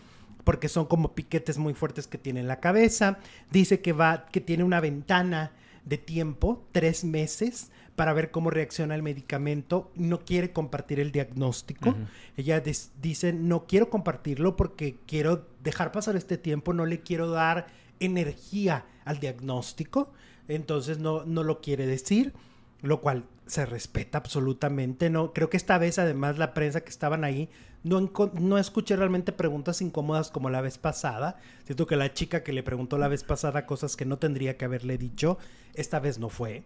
[0.46, 3.20] porque son como piquetes muy fuertes que tiene en la cabeza.
[3.52, 5.52] Dice que va, que tiene una ventana
[5.84, 9.91] de tiempo, tres meses, para ver cómo reacciona el medicamento.
[9.96, 11.93] No quiere compartir el diagnóstico.
[12.38, 12.63] Ella
[13.02, 17.67] dice, no quiero compartirlo porque quiero dejar pasar este tiempo, no le quiero dar
[18.00, 20.13] energía al diagnóstico.
[20.48, 22.34] Entonces no, no lo quiere decir,
[22.82, 25.10] lo cual se respeta absolutamente.
[25.10, 27.49] No, creo que esta vez, además, la prensa que estaban ahí,
[27.83, 31.38] no, no escuché realmente preguntas incómodas como la vez pasada.
[31.65, 34.65] Siento que la chica que le preguntó la vez pasada cosas que no tendría que
[34.65, 35.38] haberle dicho,
[35.73, 36.63] esta vez no fue.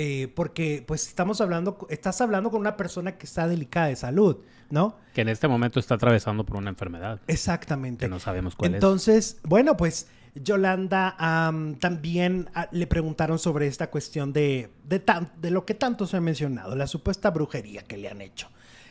[0.00, 4.36] Eh, porque pues estamos hablando, estás hablando con una persona que está delicada de salud,
[4.70, 4.96] ¿no?
[5.12, 8.04] Que en este momento está atravesando por una enfermedad Exactamente.
[8.04, 10.06] que no sabemos cuál Entonces, bueno, pues
[10.42, 15.74] Yolanda am, también ah, le preguntaron sobre esta cuestión de, de, tan- de lo que
[15.74, 18.48] tanto se ha mencionado, la supuesta brujería que le han hecho.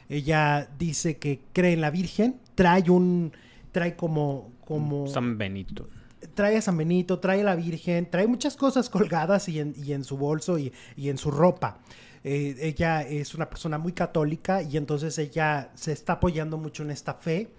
[0.09, 3.33] Ella dice que cree en la Virgen, trae un,
[3.71, 5.07] trae como, como.
[5.07, 5.89] San Benito.
[6.33, 9.91] trae a San Benito, trae a la Virgen, trae muchas cosas colgadas y en, y
[9.93, 11.79] en su bolso y, y en su ropa.
[12.23, 16.91] Eh, ella es una persona muy católica y entonces ella se está apoyando mucho en
[16.91, 17.49] esta fe.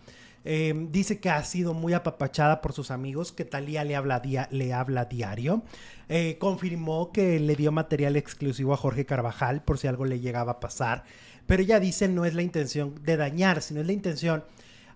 [0.50, 4.48] Eh, dice que ha sido muy apapachada por sus amigos, que Talía le habla, dia-
[4.50, 5.62] le habla diario.
[6.08, 10.52] Eh, confirmó que le dio material exclusivo a Jorge Carvajal por si algo le llegaba
[10.52, 11.04] a pasar.
[11.46, 14.42] Pero ella dice no es la intención de dañar, sino es la intención...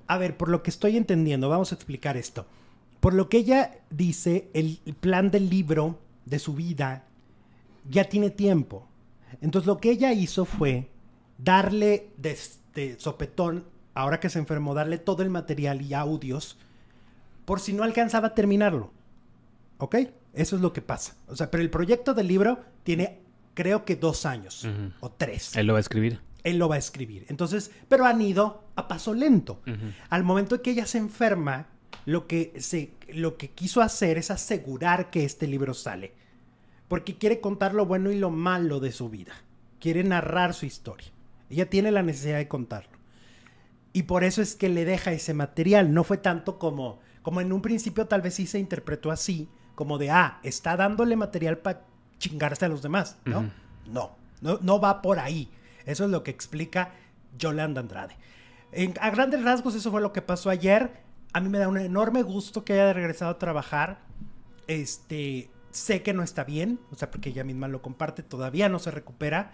[0.07, 2.47] A ver, por lo que estoy entendiendo, vamos a explicar esto.
[3.01, 7.05] Por lo que ella dice, el plan del libro de su vida
[7.91, 8.87] ya tiene tiempo.
[9.43, 10.89] Entonces lo que ella hizo fue
[11.37, 16.59] darle de sopetón, ahora que se enfermó, darle todo el material y audios
[17.45, 18.93] por si no alcanzaba a terminarlo.
[19.79, 19.97] ¿Ok?
[20.35, 21.15] Eso es lo que pasa.
[21.29, 23.21] O sea, pero el proyecto del libro tiene,
[23.55, 24.67] creo que dos años
[25.01, 26.21] o tres Él lo va a escribir.
[26.45, 27.27] él lo va a escribir.
[27.29, 29.61] Entonces, pero han ido a paso lento.
[30.09, 31.67] Al momento que ella se enferma,
[32.07, 36.15] lo que, se, lo que quiso hacer es asegurar que este libro sale.
[36.89, 39.33] porque quiere contar lo bueno y lo malo de su vida.
[39.81, 41.09] Quiere narrar su historia.
[41.51, 42.91] Ella tiene la necesidad de contarlo.
[43.93, 45.93] Y por eso es que le deja ese material.
[45.93, 49.99] No fue tanto como, como en un principio tal vez sí se interpretó así, como
[49.99, 51.85] de, ah, está dándole material para
[52.19, 53.51] chingarse a los demás, ¿no?
[53.87, 55.51] No, no, no va por ahí.
[55.87, 56.93] Eso es lo que explica
[57.39, 58.17] Yolanda Andrade.
[59.01, 61.03] a grandes rasgos eso fue lo que pasó ayer.
[61.33, 64.01] A mí me da un enorme gusto que haya regresado a trabajar.
[64.69, 68.79] Este, sé que no está bien, o sea, porque ella misma lo comparte, todavía no
[68.79, 69.53] se recupera,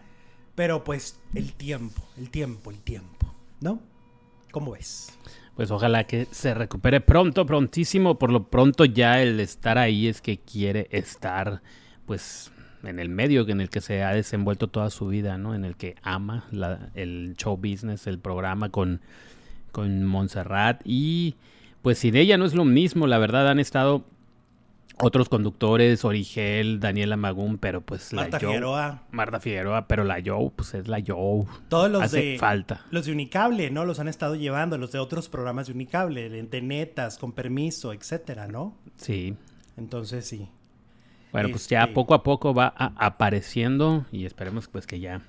[0.55, 3.81] pero pues el tiempo, el tiempo, el tiempo, ¿no?
[4.51, 5.19] ¿Cómo ves?
[5.57, 8.19] Pues ojalá que se recupere pronto, prontísimo.
[8.19, 11.63] Por lo pronto ya el estar ahí es que quiere estar,
[12.07, 12.53] pues,
[12.85, 15.55] en el medio en el que se ha desenvuelto toda su vida, ¿no?
[15.55, 16.47] En el que ama
[16.95, 19.01] el show business, el programa con,
[19.73, 20.81] con Montserrat.
[20.85, 21.37] Y
[21.83, 24.05] pues sin ella no es lo mismo, la verdad han estado
[25.01, 29.03] otros conductores, Origel, Daniela Magún, pero pues Marta la Figueroa.
[29.11, 31.45] Marta Figueroa, pero la Joe, pues es la Joe.
[31.69, 32.85] Todos los Hace de falta.
[32.91, 33.85] Los de Unicable, ¿no?
[33.85, 38.49] Los han estado llevando, los de otros programas de Unicable, de netas, con permiso, etcétera,
[38.49, 38.77] ¿no?
[38.97, 39.35] Sí.
[39.77, 40.49] Entonces sí.
[41.33, 45.23] Bueno, pues ya este poco a poco va apareciendo y esperemos pues que ya,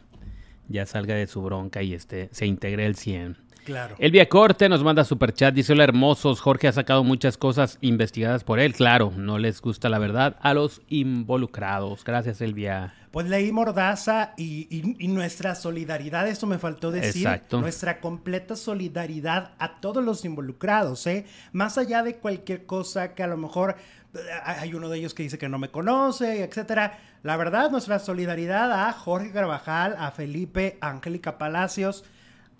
[0.67, 3.37] ya salga de su bronca y este, se integre el 100.
[3.65, 3.95] Claro.
[3.99, 8.43] Elvia Corte nos manda super chat, dice hola hermosos, Jorge ha sacado muchas cosas investigadas
[8.43, 12.03] por él, claro, no les gusta la verdad a los involucrados.
[12.03, 12.93] Gracias Elvia.
[13.11, 17.59] Pues leí Mordaza y, nuestra solidaridad, eso me faltó decir, Exacto.
[17.59, 21.25] nuestra completa solidaridad a todos los involucrados, ¿eh?
[21.51, 23.77] Más allá de cualquier cosa que a lo mejor
[24.13, 26.99] eh, hay uno de ellos que dice que no me conoce, etcétera.
[27.23, 32.03] La verdad, nuestra solidaridad a Jorge Carvajal, a Felipe, a Angélica Palacios,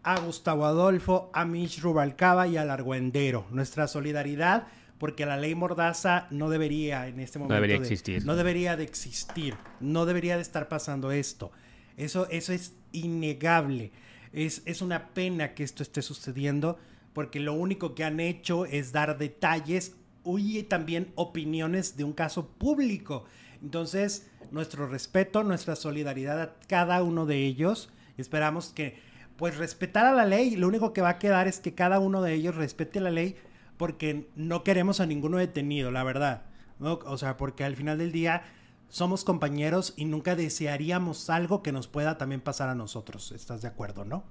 [0.04, 3.46] a Gustavo Adolfo, a Mitch Rubalcaba y al Argüendero.
[3.52, 7.54] Nuestra solidaridad porque la ley Mordaza no debería en este momento...
[7.54, 8.26] No debería existir.
[8.26, 9.56] No debería de existir.
[9.80, 11.52] No debería de estar pasando esto.
[11.96, 13.92] Eso, eso es innegable.
[14.34, 16.78] Es, es una pena que esto esté sucediendo
[17.14, 22.50] porque lo único que han hecho es dar detalles y también opiniones de un caso
[22.50, 23.26] público.
[23.62, 27.90] Entonces, nuestro respeto, nuestra solidaridad a cada uno de ellos.
[28.18, 29.00] Esperamos que
[29.40, 30.58] pues respetar a la ley.
[30.58, 33.38] Lo único que va a quedar es que cada uno de ellos respete la ley
[33.78, 36.44] porque no queremos a ninguno detenido, la verdad.
[36.82, 38.44] O sea, porque al final del día
[38.90, 43.32] somos compañeros y nunca desearíamos algo que nos pueda también pasar a nosotros.
[43.32, 44.26] ¿Estás de acuerdo, no?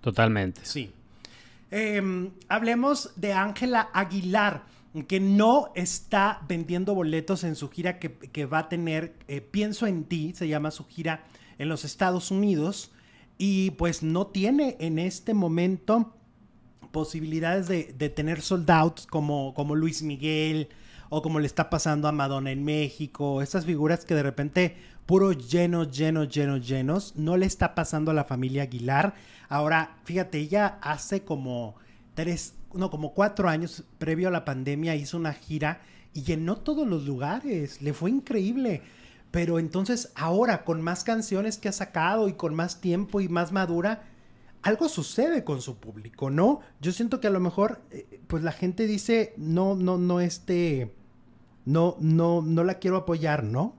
[0.00, 0.62] Totalmente.
[0.64, 0.92] Sí.
[1.70, 4.64] Em, hablemos de Ángela Aguilar,
[5.06, 10.04] que no está vendiendo boletos en su gira que, va a tener, eh, Pienso en
[10.04, 11.24] ti, se llama su gira
[11.58, 12.90] en los Estados Unidos
[13.38, 16.14] y pues no tiene en este momento
[16.92, 20.68] posibilidades de, tener soldados como, como Luis Miguel
[21.08, 25.50] o como le está pasando a Madonna en México, estas figuras que de repente puros
[25.50, 29.14] llenos, llenos, llenos, llenos, no le está pasando a la familia Aguilar.
[29.48, 31.74] Ahora, fíjate, ella hace como
[32.14, 35.82] tres, no, como cuatro años previo a la pandemia hizo una gira
[36.14, 38.82] y llenó todos los lugares, le fue increíble.
[39.34, 43.50] Pero entonces ahora con más canciones que ha sacado y con más tiempo y más
[43.50, 44.04] madura,
[44.62, 46.60] algo sucede con su público, ¿no?
[46.80, 50.94] Yo siento que a lo mejor, eh, pues la gente dice, no, no, no, este,
[51.64, 53.74] no, no, no la quiero apoyar, ¿no?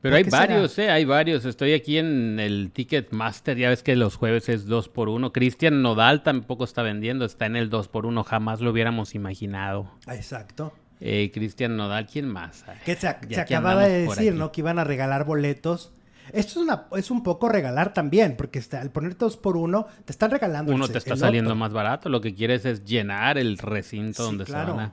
[0.00, 1.44] Pero hay varios, eh, hay varios.
[1.44, 5.82] Estoy aquí en el Ticketmaster, ya ves que los jueves es 2 por 1 Cristian
[5.82, 9.90] Nodal tampoco está vendiendo, está en el 2 por 1 jamás lo hubiéramos imaginado.
[10.06, 10.72] Exacto.
[11.04, 12.64] Eh, Cristian Nodal, ¿quién más?
[12.84, 14.52] que se, acababa de decir, ¿no?
[14.52, 15.92] Que iban a regalar boletos.
[16.32, 19.88] Esto es, una, es un poco regalar también, porque está, al poner dos por uno,
[20.04, 20.72] te están regalando.
[20.72, 24.52] Uno te está saliendo más barato, lo que quieres es llenar el recinto donde se
[24.52, 24.92] van a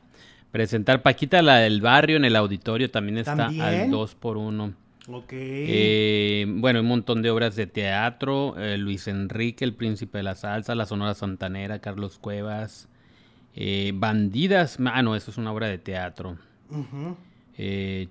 [0.49, 1.03] presentar.
[1.03, 4.73] Paquita, la del barrio, en el auditorio, también está al dos por uno.
[5.07, 5.29] Ok.
[5.31, 8.55] Eh, bueno, un montón de obras de teatro.
[8.57, 12.88] Eh, Luis Enrique, El Príncipe de la Salsa, La Sonora Santanera, Carlos Cuevas.
[13.61, 16.37] Eh, Bandidas, ah, no, eso es una obra de teatro.
[17.57, 18.07] Eh,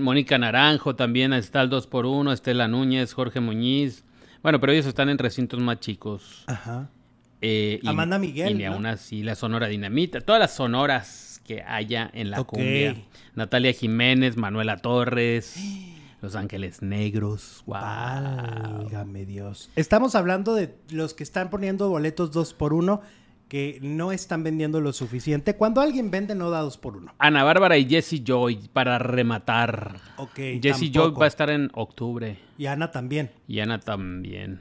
[0.00, 4.04] Mónica Naranjo también está el 2x1, Estela Núñez, Jorge Muñiz.
[4.42, 6.42] Bueno, pero ellos están en recintos más chicos.
[6.48, 6.90] Ajá.
[7.40, 8.60] Eh, Amanda Miguel.
[8.60, 12.96] Y aún así, la Sonora Dinamita, todas las sonoras que haya en la cumbia.
[13.36, 15.54] Natalia Jiménez, Manuela Torres.
[16.20, 17.62] Los Ángeles Negros.
[17.66, 17.76] Wow.
[17.76, 19.70] Válgame Dios.
[19.76, 23.00] Estamos hablando de los que están poniendo boletos 2 por 1
[23.48, 25.56] que no están vendiendo lo suficiente.
[25.56, 27.14] Cuando alguien vende, no da dos por uno.
[27.18, 29.96] Ana Bárbara y Jesse Joy para rematar.
[30.18, 30.38] Ok.
[30.62, 32.38] Jesse Joy va a estar en octubre.
[32.58, 33.30] Y Ana también.
[33.46, 34.60] Y Ana también.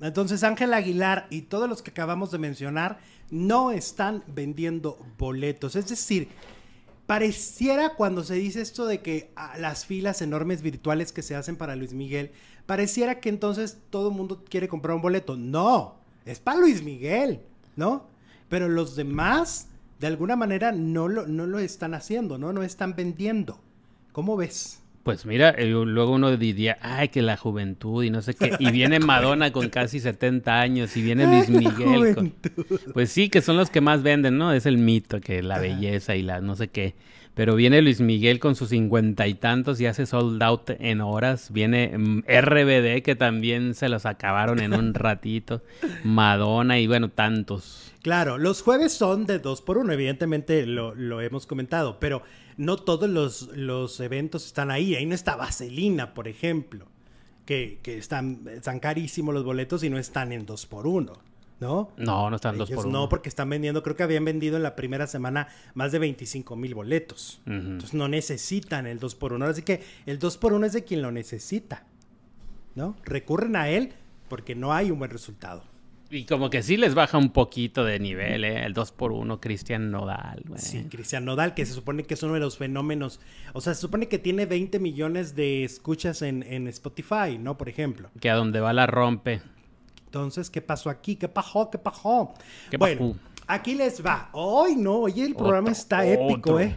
[0.00, 2.98] Entonces, Ángel Aguilar y todos los que acabamos de mencionar
[3.30, 5.74] no están vendiendo boletos.
[5.74, 6.28] Es decir,
[7.06, 11.56] pareciera cuando se dice esto de que ah, las filas enormes virtuales que se hacen
[11.56, 12.30] para Luis Miguel,
[12.66, 15.36] pareciera que entonces todo el mundo quiere comprar un boleto.
[15.36, 17.40] No, es para Luis Miguel,
[17.74, 18.06] ¿no?
[18.50, 22.52] Pero los demás, de alguna manera, no lo, no lo están haciendo, ¿no?
[22.52, 23.58] No están vendiendo.
[24.12, 24.82] ¿Cómo ves?
[25.02, 28.52] Pues mira, eh, luego uno diría, ay, que la juventud y no sé qué.
[28.58, 32.32] Y viene Madonna con casi 70 años y viene Luis Miguel.
[32.92, 34.52] Pues sí, que son los que más venden, ¿no?
[34.52, 36.94] Es el mito, que la belleza y la no sé qué.
[37.34, 41.50] Pero viene Luis Miguel con sus cincuenta y tantos y hace sold out en horas.
[41.52, 45.62] Viene mm, RBD, que también se los acabaron en un ratito.
[46.04, 47.89] Madonna y bueno, tantos.
[48.02, 52.22] Claro, los jueves son de dos por uno, evidentemente lo, lo hemos comentado, pero
[52.60, 54.94] no todos los, eventos están ahí.
[54.94, 56.86] Ahí no está Vaselina, por ejemplo,
[57.46, 61.14] que, están, están carísimos los boletos y no están en dos por uno.
[61.58, 61.90] ¿No?
[61.98, 63.00] No, no están dos por uno.
[63.00, 66.56] No, porque están vendiendo, creo que habían vendido en la primera semana más de 25
[66.56, 67.40] mil boletos.
[67.46, 69.46] Entonces no necesitan el dos por uno.
[69.46, 71.84] Así que el dos por uno es de quien lo necesita.
[72.74, 72.94] ¿No?
[73.04, 73.92] Recurren a él
[74.28, 75.62] porque no hay un buen resultado.
[76.10, 78.64] Y como que sí les baja un poquito de nivel, ¿eh?
[78.64, 80.60] El 2 por 1 Cristian Nodal, güey.
[80.60, 83.20] Sí, Cristian Nodal, que se supone que es uno de los fenómenos.
[83.52, 87.56] O sea, se supone que tiene 20 millones de escuchas en, Spotify, ¿no?
[87.56, 88.10] Por ejemplo.
[88.20, 89.40] Que a donde va la rompe.
[90.06, 91.14] Entonces, ¿qué pasó aquí?
[91.14, 91.70] ¿Qué pasó?
[91.70, 92.34] ¿Qué pasó?
[92.76, 93.14] bueno,
[93.46, 94.30] aquí les va.
[94.32, 96.76] Hoy no, hoy el programa está épico, ¿eh?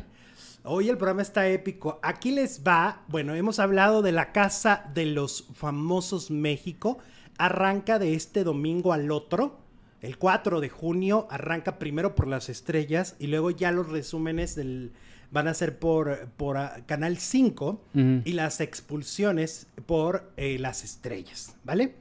[0.63, 1.99] Hoy el programa está épico.
[2.03, 3.01] Aquí les va.
[3.07, 6.99] Bueno, hemos hablado de la Casa de los Famosos México
[7.37, 9.59] arranca de este domingo al otro.
[10.01, 14.91] El 4 de junio arranca primero por las estrellas y luego ya los resúmenes del,
[15.33, 17.81] van a ser por, por ah, Canal 5
[18.23, 21.95] y las expulsiones por eh, las estrellas, ¿vale?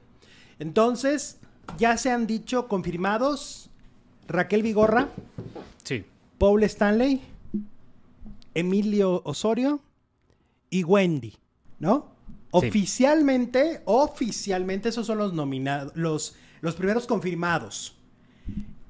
[0.59, 1.39] Entonces,
[1.79, 3.71] ya se han dicho confirmados
[4.29, 5.09] Raquel Vigorra,
[5.83, 6.05] sí.
[6.39, 7.23] Paul Stanley,
[8.55, 9.81] Emilio Osorio
[10.69, 11.35] y Wendy,
[11.79, 12.12] ¿no?
[12.53, 17.97] Oficialmente, oficialmente esos son los nominados, los, los primeros confirmados.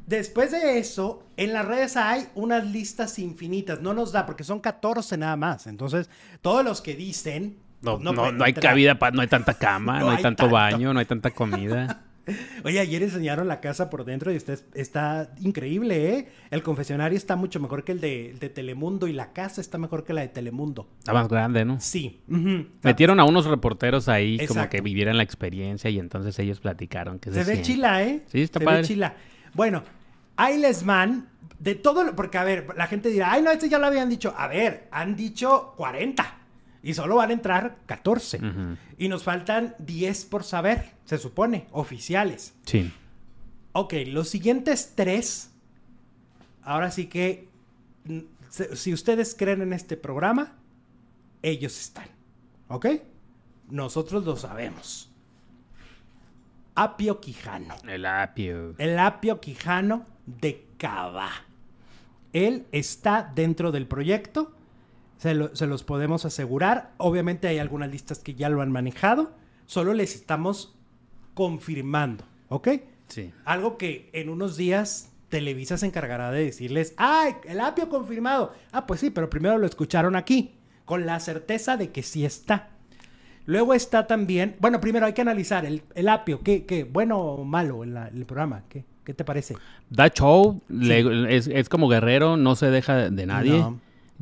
[0.06, 3.80] Después de eso, en las redes hay unas listas infinitas.
[3.80, 5.66] No nos da, porque son 14 nada más.
[5.66, 7.56] Entonces, todos los que dicen.
[7.80, 11.00] No, no, no, hay cabida, para, no hay tanta cama, no, hay, tanto baño, no
[11.00, 12.04] hay tanta comida.
[12.64, 16.28] Oye, ayer enseñaron la casa por dentro y está, está increíble, ¿eh?
[16.50, 20.12] El confesionario está mucho mejor que el de, Telemundo y la casa está mejor que
[20.12, 20.88] la de Telemundo.
[20.98, 21.80] Está más grande, ¿no?
[21.80, 22.20] Sí.
[22.82, 27.30] Metieron a unos reporteros ahí como que vivieran la experiencia y entonces ellos platicaron que
[27.32, 28.22] se, se ve chila, ¿eh?
[28.26, 29.14] Sí, está se Ve chila.
[29.54, 29.82] Bueno,
[30.36, 32.16] Ailesman, de todo lo...
[32.16, 34.34] Porque, a ver, la gente dirá, ay, no, este ya lo habían dicho.
[34.36, 36.41] A ver, han dicho 40.
[36.82, 38.40] Y solo van a entrar 14.
[38.98, 42.54] Y nos faltan 10 por saber, se supone, oficiales.
[42.64, 42.92] Sí.
[43.72, 45.50] Ok, los siguientes tres,
[46.62, 47.48] ahora sí que,
[48.72, 50.54] si ustedes creen en este programa,
[51.42, 52.08] ellos están.
[52.68, 52.86] ¿Ok?
[53.70, 55.10] Nosotros lo sabemos.
[56.74, 57.74] Apio Quijano.
[57.86, 58.74] El Apio.
[58.78, 61.30] El Apio Quijano de Cava.
[62.32, 64.54] Él está dentro del proyecto
[65.22, 66.90] se, los podemos asegurar.
[66.96, 69.30] Obviamente hay algunas listas que ya lo han manejado.
[69.66, 70.74] Solo les estamos
[71.34, 72.68] confirmando, ¿ok?
[73.06, 73.32] Sí.
[73.44, 78.52] Algo que en unos días Televisa se encargará de decirles, ¡ay, el apio confirmado!
[78.72, 82.70] Ah, pues sí, pero primero lo escucharon aquí, con la certeza de que sí está.
[83.46, 87.84] Luego está también, bueno, primero hay que analizar el, apio, ¿qué, qué, bueno o malo
[87.84, 88.64] en, el programa?
[88.68, 89.54] ¿Qué, ¿Qué, te parece?
[89.88, 93.64] Da show, es, como guerrero, no se deja de nadie.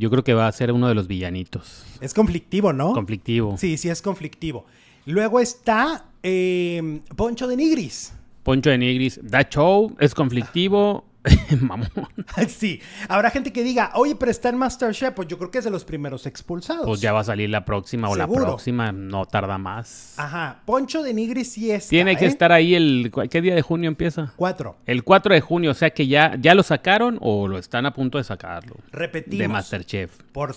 [0.00, 1.84] Yo creo que va a ser uno de los villanitos.
[2.00, 2.94] Es conflictivo, ¿no?
[2.94, 3.58] Conflictivo.
[3.58, 4.64] Sí, sí, es conflictivo.
[5.04, 8.14] Luego está eh, Poncho de Nigris.
[8.42, 11.04] Poncho de Nigris da show, es conflictivo,
[11.60, 11.90] Mamón.
[12.48, 12.80] Sí.
[13.08, 15.14] Habrá gente que diga, oye, pero está en Masterchef.
[15.14, 16.86] Pues yo creo que es de los primeros expulsados.
[16.86, 20.14] Pues ya va a salir la próxima o la próxima, no tarda más.
[20.16, 20.62] Ajá.
[20.64, 21.90] Poncho de Nigri sí está.
[21.90, 22.28] Tiene que ¿eh?
[22.28, 23.12] estar ahí el.
[23.30, 24.32] ¿Qué día de junio empieza?
[24.36, 24.76] 4.
[24.86, 27.92] El 4 de junio, o sea que ya, ya lo sacaron o lo están a
[27.92, 28.76] punto de sacarlo.
[28.92, 29.38] Repetimos.
[29.38, 30.22] De Masterchef.
[30.32, 30.54] Por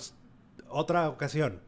[0.68, 1.60] otra ocasión.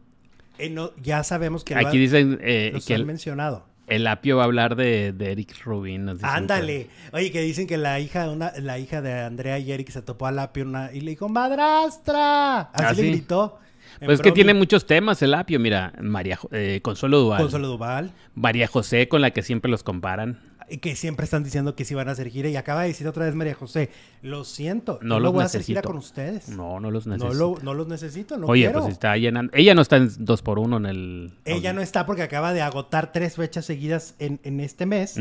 [0.59, 1.75] Eh, ya sabemos que.
[1.75, 2.95] Aquí dicen eh, que.
[2.95, 6.19] han mencionado el apio va a hablar de, Eric Rubin.
[6.23, 6.89] Ándale.
[7.13, 10.03] Oye, que dicen que la hija de una, la hija de Andrea y Eric se
[10.03, 12.61] topó al apio y le dijo, madrastra.
[12.61, 13.59] Así ¿Ah, le gritó.
[13.99, 15.59] Pues es que tiene muchos temas el apio.
[15.59, 17.41] Mira, María eh, Consuelo Duval.
[17.41, 18.13] Consuelo Duval.
[18.35, 20.41] María José, con la que siempre los comparan
[20.81, 23.25] que siempre están diciendo que sí van a hacer gira y acaba de decir otra
[23.25, 23.91] vez María José,
[24.23, 26.49] lo siento, no, los voy a hacer gira con ustedes.
[26.49, 27.59] No, no los necesito.
[27.63, 29.53] No, los necesito, no Oye, pues está llenando.
[29.55, 31.33] Ella no está en dos por uno en el.
[31.45, 35.17] Ella no está porque acaba de agotar tres fechas seguidas en, este mes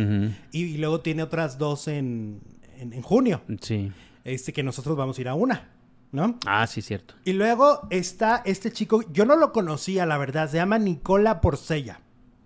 [0.51, 2.41] y, luego tiene otras dos en,
[2.77, 3.41] en, junio.
[3.61, 3.91] Sí.
[4.23, 5.69] Este que nosotros vamos a ir a una.
[6.11, 6.39] ¿no?
[6.45, 7.15] Ah, sí, cierto.
[7.25, 11.99] Y luego está este chico, yo no lo conocía, la verdad, se llama Nicola Porcella.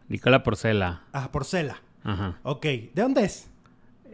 [0.08, 1.04] Nicola Porcela.
[1.14, 1.82] Ah, Porcela.
[2.04, 2.38] Ajá.
[2.44, 3.48] Ok, ¿de dónde es?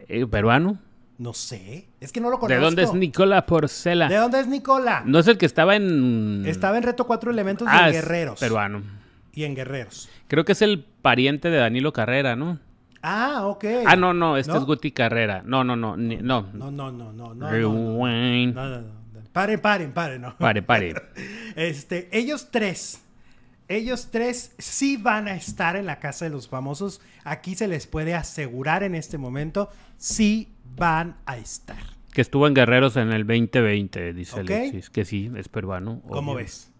[0.08, 0.78] Eh, ¿Peruano?
[1.18, 2.54] No sé, es que no lo conozco.
[2.58, 4.08] ¿De dónde es Nicola Porcela?
[4.08, 5.02] ¿De dónde es Nicola?
[5.06, 6.44] No es el que estaba en...
[6.46, 8.38] Estaba en Reto Cuatro Elementos y Ah, en es Guerreros.
[8.40, 8.82] Peruano.
[9.32, 10.10] Y en Guerreros.
[10.28, 12.58] Creo que es el pariente de Danilo Carrera, ¿no?
[13.02, 13.64] Ah, ok.
[13.86, 14.58] Ah, no, no, este ¿No?
[14.58, 15.42] es Guti Carrera.
[15.44, 16.48] No, no, no, ni- no.
[16.52, 17.34] No, no, no, no, no.
[17.34, 17.50] no, no.
[17.50, 18.54] Rewind.
[18.54, 18.96] No, no, no.
[19.32, 20.36] Paren, paren, paren, no.
[20.36, 20.94] Pare, pare.
[21.56, 23.02] Este, ellos tres,
[23.68, 27.00] ellos tres sí van a estar en la casa de los famosos.
[27.24, 31.76] Aquí se les puede asegurar en este momento, sí van a estar.
[32.12, 34.50] Que estuvo en Guerreros en el 2020, dice Ok.
[34.50, 34.90] Alexis.
[34.90, 36.00] Que sí, es peruano.
[36.08, 36.44] ¿Cómo obvio.
[36.44, 36.70] ves?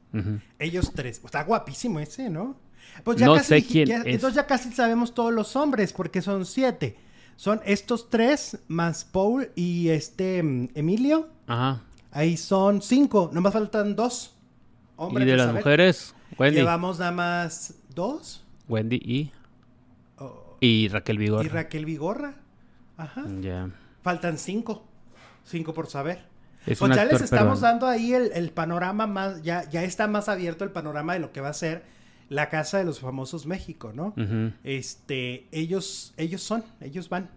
[0.59, 1.21] Ellos tres.
[1.23, 2.57] Está guapísimo ese, ¿no?
[3.05, 4.07] Pues No casi sé quién ya- es.
[4.07, 6.97] Entonces ya casi sabemos todos los hombres, porque son siete.
[7.37, 11.29] Son estos tres, más Paul y este mm, Emilio.
[11.47, 11.83] Ajá.
[12.13, 13.29] Ahí son cinco.
[13.35, 14.33] Nomás faltan dos.
[15.11, 15.55] ¿Y de las saber.
[15.63, 16.15] mujeres?
[16.39, 16.57] Wendy.
[16.61, 18.45] Llevamos nada más dos.
[18.69, 19.33] Wendy y,
[20.19, 21.45] Oh, y Raquel Vigor.
[21.45, 22.35] y Raquel Vigorra.
[22.97, 23.25] Ajá.
[23.41, 23.71] Ya.
[24.03, 24.87] Faltan cinco.
[25.45, 26.25] Cinco por saber.
[26.67, 30.29] Es pues ya les estamos dando ahí el, el panorama más, ya, ya está más
[30.29, 31.85] abierto el panorama de lo que va a ser
[32.29, 34.13] la casa de los famosos México, ¿no?
[34.65, 37.31] Este, ellos, ellos son, ellos van,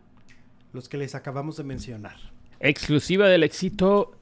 [0.74, 2.16] los que les acabamos de mencionar.
[2.60, 4.16] Exclusiva del éxito.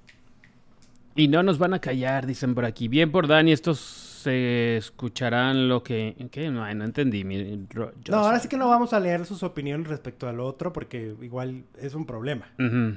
[1.16, 2.90] Y no nos van a callar, dicen por aquí.
[2.90, 6.16] Bien por Dani, estos se escucharán lo que...
[6.32, 6.50] ¿Qué?
[6.50, 7.24] No, entendí.
[7.24, 10.40] mi- ro- yo No, ahora sí que no vamos a leer sus opiniones respecto al
[10.42, 12.50] otro porque igual es un problema.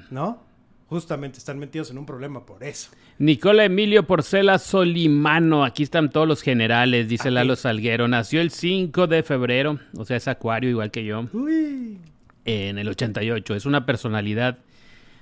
[0.09, 0.43] ¿no?
[0.87, 2.91] Justamente están metidos en un problema por eso.
[3.17, 5.63] Nicola Emilio Porcela Solimano.
[5.63, 7.35] Aquí están todos los generales, dice Aquí.
[7.35, 8.09] Lalo Salguero.
[8.09, 11.97] Nació el 5 de febrero, o sea, es acuario igual que yo, Uy.
[12.43, 13.55] en el 88.
[13.55, 14.57] Es una personalidad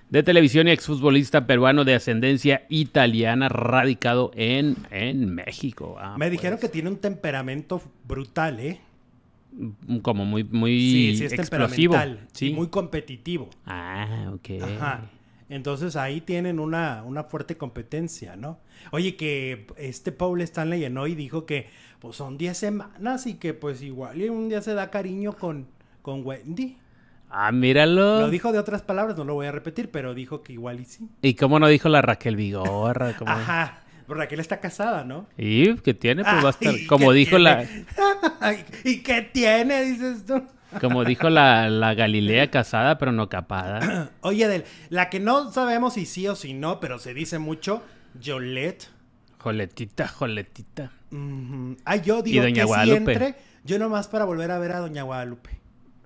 [0.09, 5.97] de televisión y exfutbolista peruano de ascendencia italiana, radicado en, en México.
[5.99, 8.79] Ah, Me dijeron que pues, tiene un temperamento brutal, ¿eh?
[10.01, 11.93] Como muy, muy Sí, sí, es explosivo.
[11.93, 12.27] temperamental.
[12.33, 12.47] Sí.
[12.49, 13.49] Y muy competitivo.
[13.65, 14.61] Ah, ok.
[14.63, 15.09] Ajá.
[15.49, 18.59] Entonces ahí tienen una, una fuerte competencia, ¿no?
[18.91, 21.67] Oye, que este Paul Stanley en hoy dijo que
[21.99, 25.67] pues son 10 semanas y que pues igual y un día se da cariño con,
[26.03, 26.77] con Wendy.
[27.29, 28.21] Ah, míralo.
[28.21, 30.85] Lo dijo de otras palabras, no lo voy a repetir, pero dijo que igual y
[30.85, 31.07] sí.
[31.21, 33.13] ¿Y cómo no dijo la Raquel Vigorra?
[33.17, 33.81] ¿Cómo- Ajá.
[34.07, 35.27] Pero Raquel está casada, ¿no?
[35.37, 36.23] ¿Y qué tiene?
[36.23, 36.73] Pues va a estar.
[36.87, 37.63] Como ¿qué dijo la.
[37.63, 37.85] tiene?
[38.39, 39.83] Ay, ¿Y qué tiene?
[39.83, 40.41] Dices tú.
[40.81, 44.09] Como dijo la, la Galilea casada, pero no capada.
[44.21, 47.83] Oye, del, la que no sabemos si sí o si no, pero se dice mucho,
[48.19, 48.87] Yolette.
[49.37, 50.91] Joletita, joletita.
[51.11, 51.77] Ujú.
[51.85, 52.97] Ay, yo digo Doña que Guadalupe.
[52.97, 55.58] sí entre, yo nomás para volver a ver a Doña Guadalupe.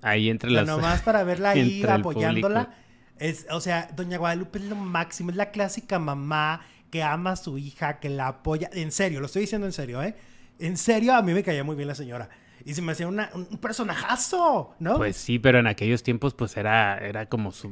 [0.04, 0.66] Ahí entre las.
[0.66, 2.74] nomás para verla ahí apoyándola.
[3.18, 7.36] Es, o sea, Doña Guadalupe es lo máximo, es la clásica mamá que ama a
[7.36, 8.68] su hija, que la apoya.
[8.72, 10.14] En serio, lo estoy diciendo en serio, ¿eh?
[10.58, 12.28] En serio, a mí me caía muy bien la señora.
[12.64, 14.96] Y se me hacía una- un un personajazo, ¿no?
[14.96, 17.70] Pues sí, pero en aquellos tiempos, pues era, era como su.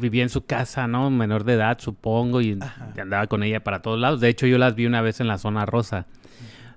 [0.00, 1.10] Vivía en su casa, ¿no?
[1.10, 2.92] Menor de edad, supongo, y Ajá.
[3.00, 4.20] andaba con ella para todos lados.
[4.20, 6.06] De hecho, yo las vi una vez en la zona rosa.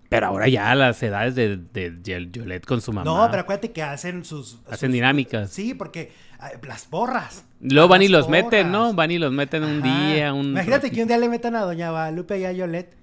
[0.09, 3.03] Pero ahora ya las edades de, de Yol- Yolette con su mamá.
[3.05, 4.59] no, pero acuérdate que hacen sus.
[4.67, 5.49] Hacen sus- dinámicas.
[5.49, 7.43] Sí, porque ay, las borras.
[7.59, 8.93] Luego van y los meten, ¿no?
[8.93, 10.07] Van y los meten un Ajá.
[10.13, 10.47] día, un...
[10.47, 12.95] Imagínate que un día le metan a Doña Guadalupe y a Yolette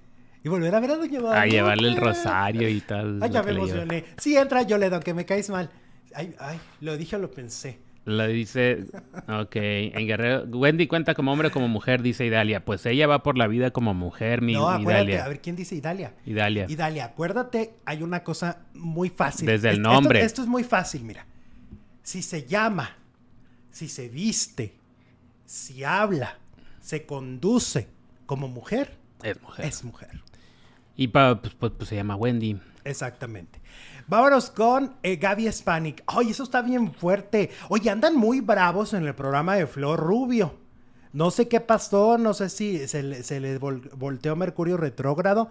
[0.43, 1.47] y volver a ver a Doña Guadalupe.
[1.47, 3.19] A llevarle el rosario y tal.
[3.21, 4.05] Ay, ya me emocioné.
[4.17, 5.69] Sí, entra Yolette, aunque me caes mal.
[6.15, 7.79] Ay, ay, lo dije o lo pensé.
[8.05, 8.85] Lo dice,
[9.29, 12.65] ok, en Guerrero, Wendy cuenta como hombre o como mujer, dice Idalia.
[12.65, 15.25] Pues ella va por la vida como mujer, mi no, acuérdate, Idalia.
[15.25, 16.13] a ver quién dice Idalia.
[16.25, 16.65] Idalia.
[16.67, 19.45] Idalia, acuérdate, hay una cosa muy fácil.
[19.47, 20.21] Desde el Esto- nombre.
[20.21, 21.25] Esto, es muy fácil, mira.
[22.01, 22.97] Si se llama,
[23.71, 24.73] si se viste,
[25.45, 26.37] si habla,
[26.81, 27.87] se conduce
[28.25, 29.65] como mujer, Es mujer.
[29.65, 30.09] es mujer.
[30.97, 32.59] Y pa- pues, pues, pues se llama Wendy.
[32.83, 33.61] Exactamente.
[34.07, 36.03] Vámonos con eh, Gaby Spanik.
[36.15, 37.49] Oye, eso está bien fuerte.
[37.69, 40.55] Oye, andan muy bravos en el programa de Flor Rubio.
[41.13, 45.49] No sé qué pasó, no sé si se le, se le vol- volteó Mercurio retrógrado,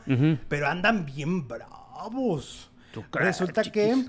[0.49, 2.71] pero andan bien bravos.
[2.93, 4.07] ¿Tú crees, Resulta que,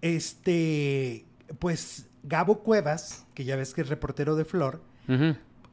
[0.00, 1.24] este,
[1.58, 4.80] pues Gabo Cuevas, que ya ves que es reportero de Flor,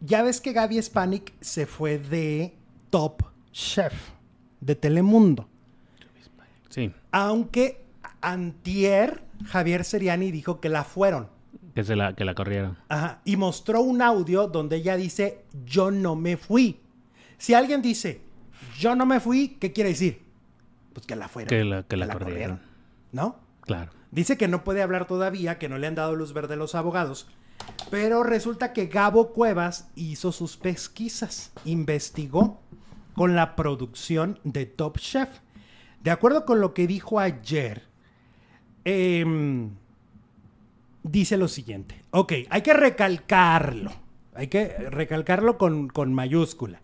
[0.01, 2.57] ya ves que Gaby Spanik se fue de
[2.89, 3.93] Top Chef
[4.59, 5.47] de Telemundo.
[6.69, 7.85] Sí, Aunque
[8.21, 11.29] antier Javier Seriani dijo que la fueron.
[11.75, 12.77] que, se la, que la corrieron.
[12.89, 16.79] Ajá, y mostró un audio donde ella dice, yo no me fui.
[17.37, 18.21] Si alguien dice,
[18.77, 20.21] yo no me fui, ¿qué quiere decir?
[20.93, 21.47] Pues que la fueron.
[21.49, 22.61] Que la, que la corrieron.
[23.11, 23.37] ¿No?
[23.61, 23.91] Claro.
[24.11, 26.75] Dice que no puede hablar todavía, que no le han dado luz verde a los
[26.75, 27.27] abogados,
[27.89, 32.59] Pero resulta que Gabo Cuevas hizo sus pesquisas, investigó
[33.15, 35.29] con la producción de Top Chef.
[36.01, 37.87] De acuerdo con lo que dijo ayer,
[38.85, 39.69] em,
[41.03, 42.03] dice lo siguiente.
[42.11, 43.91] Ok, hay que recalcarlo.
[44.33, 46.81] Hay que recalcarlo con, con mayúscula.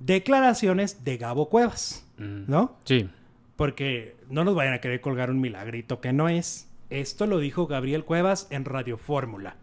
[0.00, 2.76] Declaraciones de Gabo Cuevas, ¿no?
[2.84, 3.10] Sí.
[3.56, 6.68] Porque no nos vayan a querer colgar un milagrito que no es.
[6.90, 9.56] Esto lo dijo Gabriel Cuevas en Radio Fórmula.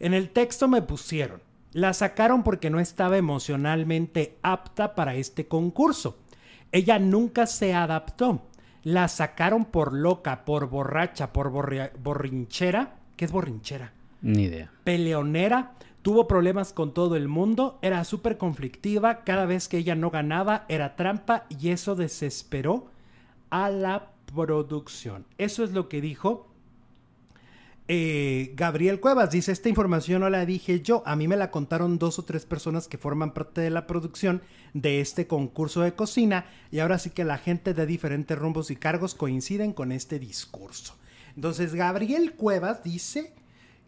[0.00, 1.40] En el texto me pusieron,
[1.72, 6.18] la sacaron porque no estaba emocionalmente apta para este concurso.
[6.72, 8.42] Ella nunca se adaptó.
[8.84, 12.96] La sacaron por loca, por borracha, por borrinchera.
[13.16, 13.92] ¿Qué es borrinchera?
[14.20, 14.70] Ni idea.
[14.84, 15.72] Peleonera.
[16.02, 17.78] Tuvo problemas con todo el mundo.
[17.80, 19.24] Era súper conflictiva.
[19.24, 22.88] Cada vez que ella no ganaba era trampa y eso desesperó
[23.48, 25.24] a la producción.
[25.38, 26.53] Eso es lo que dijo
[27.86, 31.98] eh, Gabriel Cuevas dice, esta información no la dije yo, a mí me la contaron
[31.98, 34.40] dos o tres personas que forman parte de la producción
[34.72, 38.76] de este concurso de cocina y ahora sí que la gente de diferentes rumbos y
[38.76, 40.96] cargos coinciden con este discurso.
[41.36, 43.34] Entonces, Gabriel Cuevas dice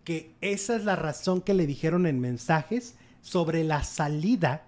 [0.05, 4.65] que esa es la razón que le dijeron en mensajes sobre la salida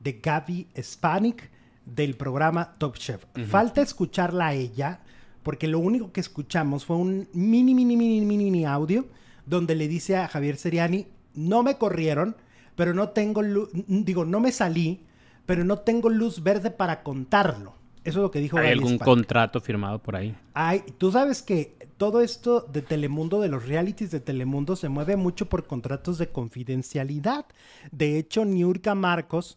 [0.00, 1.50] de Gaby Spanik
[1.86, 3.24] del programa Top Chef.
[3.48, 5.00] Falta escucharla a ella
[5.42, 9.06] porque lo único que escuchamos fue un mini, mini, mini, mini, mini audio
[9.46, 12.36] donde le dice a Javier Seriani, no me corrieron,
[12.76, 15.00] pero no tengo luz, digo, no me salí,
[15.46, 17.74] pero no tengo luz verde para contarlo.
[18.04, 18.58] Eso es lo que dijo.
[18.58, 20.34] ¿Hay algún contrato firmado por ahí?
[20.54, 25.16] Ay, tú sabes que todo esto de Telemundo, de los realities de Telemundo, se mueve
[25.16, 27.46] mucho por contratos de confidencialidad.
[27.92, 29.56] De hecho, Niurka Marcos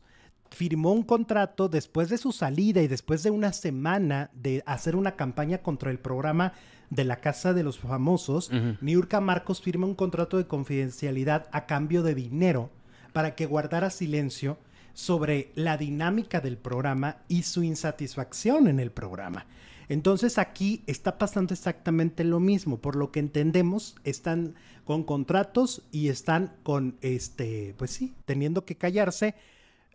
[0.55, 5.15] firmó un contrato después de su salida y después de una semana de hacer una
[5.17, 6.53] campaña contra el programa
[6.89, 12.03] de la Casa de los Famosos, Niurka Marcos firma un contrato de confidencialidad a cambio
[12.03, 12.71] de dinero
[13.11, 14.57] para que guardara silencio
[14.93, 19.45] sobre la dinámica del programa y su insatisfacción en el programa.
[19.89, 26.07] Entonces aquí está pasando exactamente lo mismo, por lo que entendemos, están con contratos y
[26.07, 29.35] están con este, pues sí, teniendo que callarse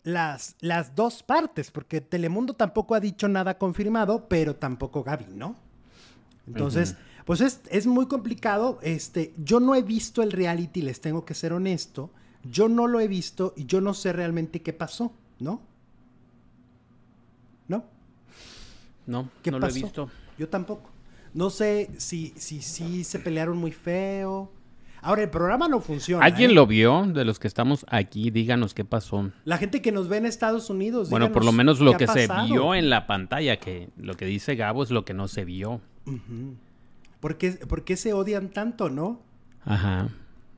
[0.03, 5.57] las, las dos partes, porque Telemundo tampoco ha dicho nada confirmado, pero tampoco Gaby, ¿no?
[6.47, 8.79] Entonces, pues es, es, muy complicado.
[8.83, 12.11] Este, yo no he visto el reality, les tengo que ser honesto.
[12.43, 15.61] Yo no lo he visto y yo no sé realmente qué pasó, ¿no?
[17.69, 17.85] ¿No?
[19.07, 20.11] No, ¿Qué no lo he visto.
[20.39, 20.91] Yo tampoco.
[21.33, 24.51] No sé si, si, si se pelearon muy feo
[25.03, 26.25] Ahora, el programa no funciona.
[26.25, 26.55] ¿Alguien ¿eh?
[26.55, 27.07] lo vio?
[27.07, 29.31] De los que estamos aquí, díganos qué pasó.
[29.45, 31.11] La gente que nos ve en Estados Unidos.
[31.11, 34.57] Bueno, por lo menos lo que se vio en la pantalla, que lo que dice
[34.57, 35.81] Gabo es lo que no se vio.
[37.21, 39.21] ¿Por, qué, se odian tanto, no?
[39.65, 40.09] Ajá.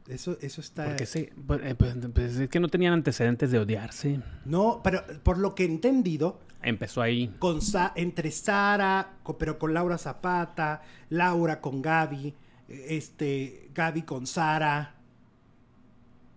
[0.09, 0.87] Eso, eso está.
[0.87, 4.21] Porque se, pues, eh, pues, pues, es que no tenían antecedentes de odiarse.
[4.45, 6.41] No, pero por lo que he entendido.
[6.63, 7.33] Empezó ahí.
[7.39, 7.61] Con
[7.95, 12.35] entre Sara, pero con Laura Zapata, Laura con Gaby
[12.69, 14.95] este, Gaby con Sara.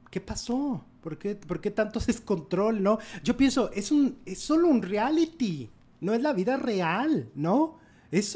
[0.09, 0.83] ¿Qué pasó?
[1.01, 2.99] ¿Por qué, ¿Por qué tanto descontrol, no?
[3.23, 5.69] Yo pienso, es, un, es solo un reality,
[6.01, 7.79] no es la vida real, ¿no?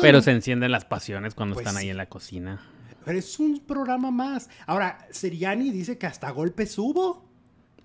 [0.01, 2.61] Pero se encienden las pasiones cuando pues están ahí en la cocina.
[3.05, 4.49] Pero es un programa más.
[4.65, 7.25] Ahora, Seriani dice que hasta golpes hubo.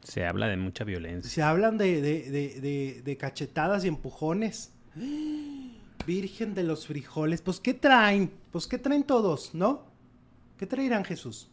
[0.02, 1.30] Se habla de mucha violencia.
[1.30, 4.72] Se hablan de, de cachetadas y empujones.
[6.06, 7.40] Virgen de los frijoles.
[7.40, 8.30] Pues, ¿qué traen?
[8.50, 9.93] Pues, ¿qué traen todos, no?
[10.56, 11.50] ¿Qué traerán Jesús?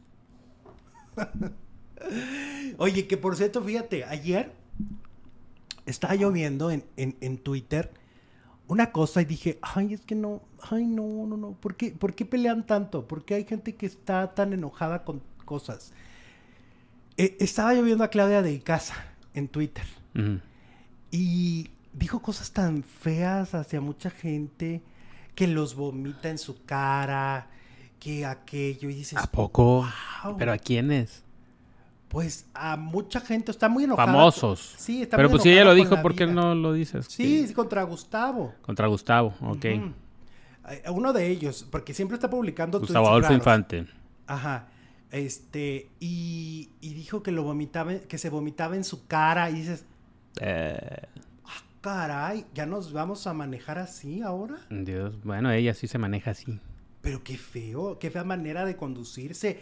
[2.77, 4.51] Oye, que por cierto, fíjate, ayer
[5.85, 7.91] estaba lloviendo en, en, Twitter
[8.67, 12.13] una cosa y dije, ay, es que no, ay, no, no, no, ¿por qué, ¿por
[12.13, 13.07] qué pelean tanto?
[13.07, 15.91] ¿Por qué hay gente que está tan enojada con cosas?
[17.17, 18.95] Eh, estaba lloviendo a Claudia de Casa
[19.33, 19.85] en Twitter
[21.11, 24.81] y dijo cosas tan feas hacia mucha gente
[25.35, 27.49] que los vomita en su cara,
[28.01, 29.19] que aquello y dices...
[29.19, 29.87] ¿A poco?
[30.39, 31.23] ¿Pero a quiénes?
[32.07, 34.11] Pues a mucha gente, está muy enojada.
[34.11, 34.73] Famosos.
[34.77, 37.05] Sí, está Pero pues si ella lo dijo, ¿por qué no lo dices?
[37.07, 38.55] Sí, contra Gustavo.
[38.63, 39.65] Contra Gustavo, ok.
[40.89, 42.79] Uno de ellos, porque siempre está publicando...
[42.79, 43.85] Gustavo Adolfo Infante.
[44.25, 44.67] Ajá.
[45.11, 49.85] Este, y, dijo que lo vomitaba, que se vomitaba en su cara y dices...
[50.39, 51.07] Eh...
[51.45, 54.57] Ah, caray, ¿ya nos vamos a manejar así ahora?
[54.71, 56.59] Dios, bueno, ella sí se maneja así.
[57.01, 59.59] Pero qué feo, qué fea manera de conducirse.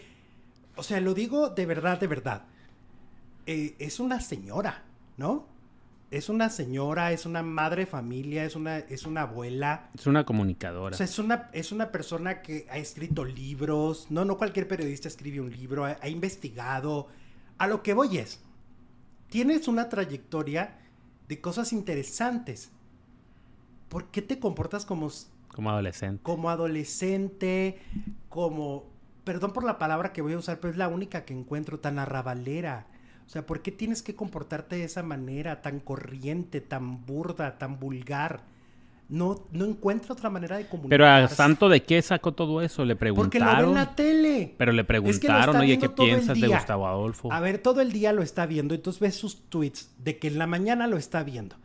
[0.76, 2.44] O sea, lo digo de verdad, de verdad.
[3.46, 4.84] Eh, es una señora,
[5.18, 5.46] ¿no?
[6.12, 9.90] es una señora, es una madre familia, es una, es una abuela.
[9.94, 10.96] Es una comunicadora.
[10.96, 14.08] O sea, es una, es una persona que ha escrito libros.
[14.10, 17.08] No, no cualquier periodista escribe un libro, ha, ha investigado.
[17.60, 18.40] A lo que voy es,
[19.30, 20.80] tienes una trayectoria
[21.28, 22.72] de cosas interesantes.
[23.88, 25.12] ¿Por qué te comportas como,
[25.60, 26.24] como adolescente?
[26.24, 27.80] Como adolescente,
[28.30, 28.86] como,
[29.26, 32.00] perdón por la palabra que voy a usar, pero es la única que encuentro tan
[32.00, 32.88] arrabalera.
[33.26, 37.78] O sea, ¿por qué tienes que comportarte de esa manera tan corriente, tan burda, tan
[37.78, 38.40] vulgar?
[39.10, 40.92] No, no encuentro otra manera de comunicar.
[40.92, 43.30] Pero a Santo de qué sacó todo eso, le preguntaron.
[43.30, 44.56] Porque lo ve en la tele.
[44.58, 47.34] Pero le preguntaron, oye, ¿qué piensas de Gustavo Adolfo?
[47.34, 50.40] A ver, todo el día lo está viendo, entonces ves sus tweets de que en
[50.40, 51.58] la mañana lo está viendo.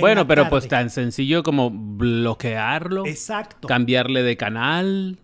[0.00, 3.06] Bueno, pero pues tan sencillo como bloquearlo.
[3.06, 3.68] Exacto.
[3.68, 5.18] Cambiarle de canal.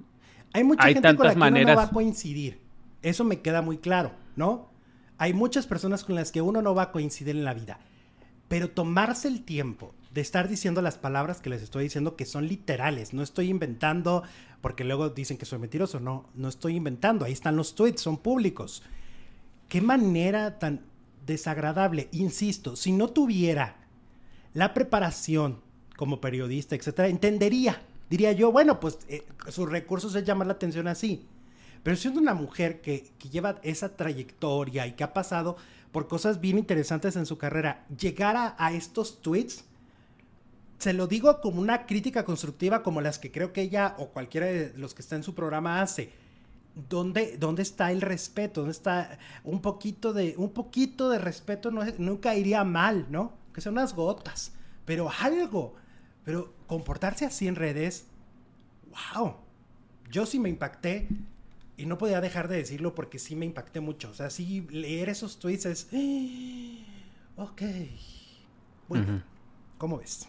[0.52, 1.72] Hay mucha gente tantas con la que maneras...
[1.72, 2.60] uno no va a coincidir.
[3.02, 4.70] Eso me queda muy claro, ¿no?
[5.18, 7.78] Hay muchas personas con las que uno no va a coincidir en la vida.
[8.48, 12.48] Pero tomarse el tiempo de estar diciendo las palabras que les estoy diciendo que son
[12.48, 13.14] literales.
[13.14, 14.24] No estoy inventando,
[14.60, 16.00] porque luego dicen que soy mentiroso.
[16.00, 17.24] No, no estoy inventando.
[17.24, 18.82] Ahí están los tweets, son públicos.
[19.68, 20.80] Qué manera tan
[21.26, 22.08] desagradable.
[22.12, 23.79] Insisto, si no tuviera
[24.55, 25.61] la preparación
[25.96, 27.82] como periodista, etcétera, entendería.
[28.09, 31.26] Diría yo, bueno, pues eh, sus recursos es llamar la atención así.
[31.82, 35.57] Pero siendo una mujer que, que lleva esa trayectoria y que ha pasado
[35.92, 39.64] por cosas bien interesantes en su carrera, llegar a, estos tweets,
[40.78, 44.46] se lo digo como una crítica constructiva como las que creo que ella o cualquiera
[44.46, 46.11] de los que está en su programa hace.
[46.88, 48.61] ¿Dónde, ¿Dónde está el respeto?
[48.61, 51.70] ¿Dónde está un poquito de, un poquito de respeto?
[51.70, 53.39] No, nunca iría mal, ¿no?
[53.53, 54.53] Que sean unas gotas,
[54.84, 55.74] pero algo.
[56.24, 58.07] Pero comportarse así en redes,
[59.14, 59.36] wow.
[60.11, 61.09] Yo sí me impacté
[61.76, 64.11] y no podía dejar de decirlo porque sí me impacté mucho.
[64.11, 65.88] O sea, sí leer esos tweets es,
[67.36, 67.62] ok.
[68.88, 69.22] Bueno,
[69.78, 70.28] ¿cómo ves?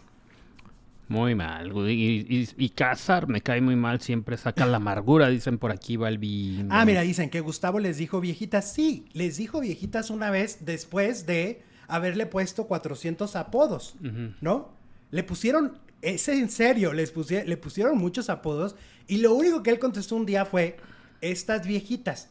[1.08, 1.72] Muy mal.
[1.90, 6.64] Y, y, Cázar me cae muy mal, siempre saca la amargura, dicen por aquí, Balbi.
[6.70, 8.72] Ah, mira, dicen que Gustavo les dijo viejitas.
[8.72, 11.62] Sí, les dijo viejitas una vez después de
[11.92, 13.96] haberle puesto 400 apodos,
[14.40, 14.70] ¿no?
[15.10, 17.12] Le pusieron, es en serio, les
[17.46, 18.76] le pusieron muchos apodos
[19.06, 20.78] y lo único que él contestó un día fue,
[21.20, 22.30] estas viejitas,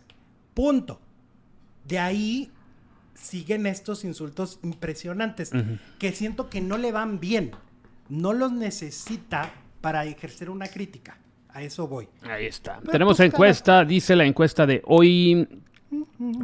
[0.55, 0.99] punto.
[1.87, 2.51] De ahí
[3.13, 5.51] siguen estos insultos impresionantes
[5.99, 7.51] que siento que no le van bien,
[8.09, 11.19] no los necesita para ejercer una crítica.
[11.49, 12.07] A eso voy.
[12.23, 12.79] Ahí está.
[12.89, 15.47] Tenemos pues, encuesta, dice la encuesta de hoy.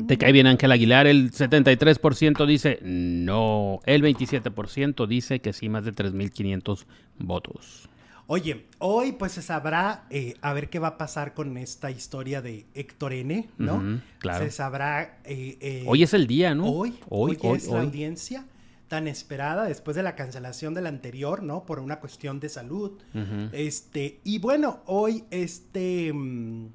[0.08, 1.08] ¿Te cae bien Ángel Aguilar?
[1.08, 3.80] El 73% dice no.
[3.86, 6.86] El 27% dice que sí, más de 3.500
[7.20, 7.90] votos.
[8.30, 12.42] Oye, hoy pues se sabrá eh, a ver qué va a pasar con esta historia
[12.42, 14.02] de Héctor N, ¿no?
[14.20, 14.44] claro.
[14.44, 15.20] Se sabrá...
[15.24, 16.66] Eh, eh, hoy es el día, ¿no?
[16.66, 18.46] Hoy, hoy, hoy es la audiencia
[18.90, 21.66] tan esperada después de la cancelación del anterior, ¿no?
[21.66, 23.00] Por una cuestión de salud.
[23.54, 26.12] Este, y bueno, hoy este...
[26.14, 26.68] Mm,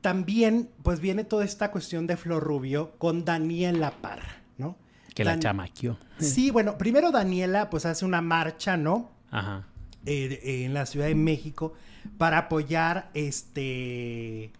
[0.00, 4.76] también, pues viene toda esta cuestión de Flor Rubio con Daniela Parra, ¿no?
[5.14, 5.98] Que la chamaqueó.
[6.18, 9.10] Sí, bueno, primero Daniela, pues hace una marcha, ¿no?
[9.30, 9.64] Ajá.
[10.04, 11.74] Eh, en la Ciudad de México
[12.16, 14.52] para apoyar este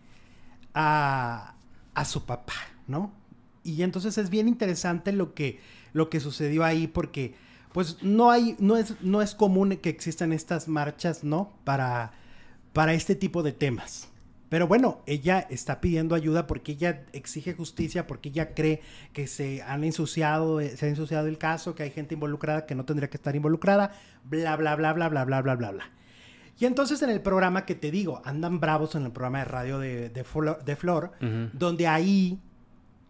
[0.74, 1.54] a,
[1.94, 2.54] a su papá,
[2.88, 3.12] ¿no?
[3.62, 5.60] Y entonces es bien interesante lo que,
[5.92, 7.34] lo que sucedió ahí porque
[7.72, 11.52] pues no hay, no es, no es común que existan estas marchas, ¿no?
[11.64, 12.12] Para,
[12.72, 14.08] para este tipo de temas.
[14.48, 18.80] Pero bueno, ella está pidiendo ayuda porque ella exige justicia, porque ella cree
[19.12, 22.76] que se han ensuciado, eh, se ha ensuciado el caso, que hay gente involucrada que
[22.76, 23.92] no tendría que estar involucrada,
[24.24, 25.90] bla, bla, bla, bla, bla, bla, bla, bla, bla.
[26.58, 29.78] Y entonces en el programa que te digo, andan bravos en el programa de radio
[29.78, 31.12] de, de Flor,
[31.52, 32.40] donde ahí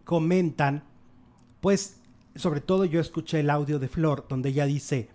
[0.03, 0.83] comentan,
[1.61, 2.01] pues,
[2.35, 5.09] sobre todo yo escuché el audio de Flor, donde ella dice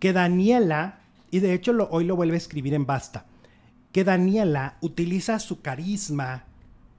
[0.00, 3.26] que Daniela, y de hecho lo, hoy lo vuelve a escribir en Basta,
[3.94, 6.46] que Daniela utiliza su carisma,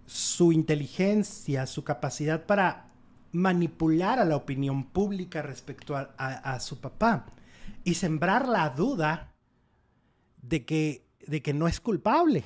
[0.05, 2.87] su inteligencia, su capacidad para
[3.33, 7.25] manipular a la opinión pública respecto a, su papá
[7.83, 9.33] y sembrar la duda
[10.41, 12.45] de que, de que no es culpable,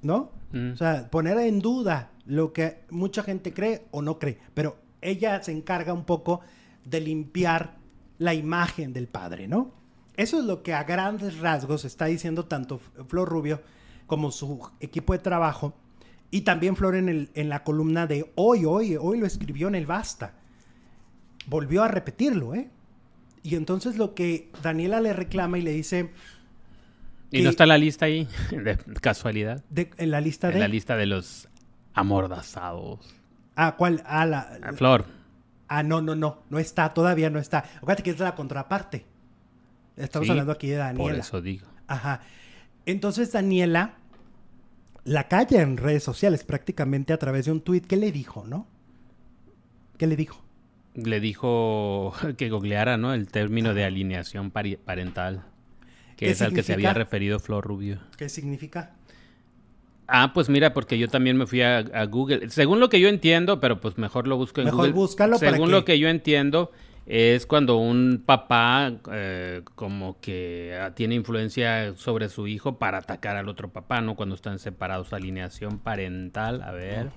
[0.00, 0.30] ¿no?
[0.52, 0.72] Mm.
[0.72, 5.42] O sea, poner en duda lo que mucha gente cree o no cree, pero ella
[5.42, 6.40] se encarga un poco
[6.86, 7.76] de limpiar
[8.16, 9.81] la imagen del padre, ¿no?
[10.16, 13.62] Eso es lo que a grandes rasgos está diciendo tanto Flor Rubio
[14.06, 15.74] como su equipo de trabajo.
[16.30, 19.74] Y también Flor en, el, en la columna de hoy, hoy, hoy lo escribió en
[19.74, 20.34] el Basta.
[21.46, 22.70] Volvió a repetirlo, ¿eh?
[23.42, 26.10] Y entonces lo que Daniela le reclama y le dice...
[27.30, 28.28] ¿Y no está la lista ahí?
[28.50, 29.64] De casualidad.
[29.74, 30.54] ¿En la lista de?
[30.54, 31.48] En la lista de los
[31.94, 33.00] amordazados.
[33.56, 34.02] ¿A cuál?
[34.06, 34.60] A la...
[34.76, 35.06] Flor.
[35.68, 37.64] Ah, no, no, no, no está, todavía no está.
[37.76, 39.06] Acuérdate que es la contraparte.
[39.96, 41.10] Estamos Sí, hablando aquí de Daniela.
[41.10, 41.66] Por eso digo.
[41.86, 42.20] Ajá.
[42.86, 43.94] Entonces Daniela
[45.04, 47.86] la calla en redes sociales prácticamente a través de un tuit.
[47.86, 48.66] ¿Qué le dijo, no?
[49.98, 50.42] ¿Qué le dijo?
[50.94, 53.14] Le dijo que googleara, ¿no?
[53.14, 55.42] El término de alineación parental.
[56.16, 57.98] Que ¿Qué es al que se había referido Flor Rubio.
[58.16, 58.92] ¿Qué significa?
[60.06, 62.50] Ah, pues mira, porque yo también me fui a, a Google.
[62.50, 64.92] Según lo que yo entiendo, pero pues mejor lo busco en Mejor Google.
[64.92, 66.70] búscalo para Según que- lo que yo entiendo,
[67.06, 73.36] es cuando un papá eh, como que ah, tiene influencia sobre su hijo para atacar
[73.36, 74.14] al otro papá, ¿no?
[74.14, 75.12] Cuando están separados.
[75.12, 77.08] Alineación parental, a ver.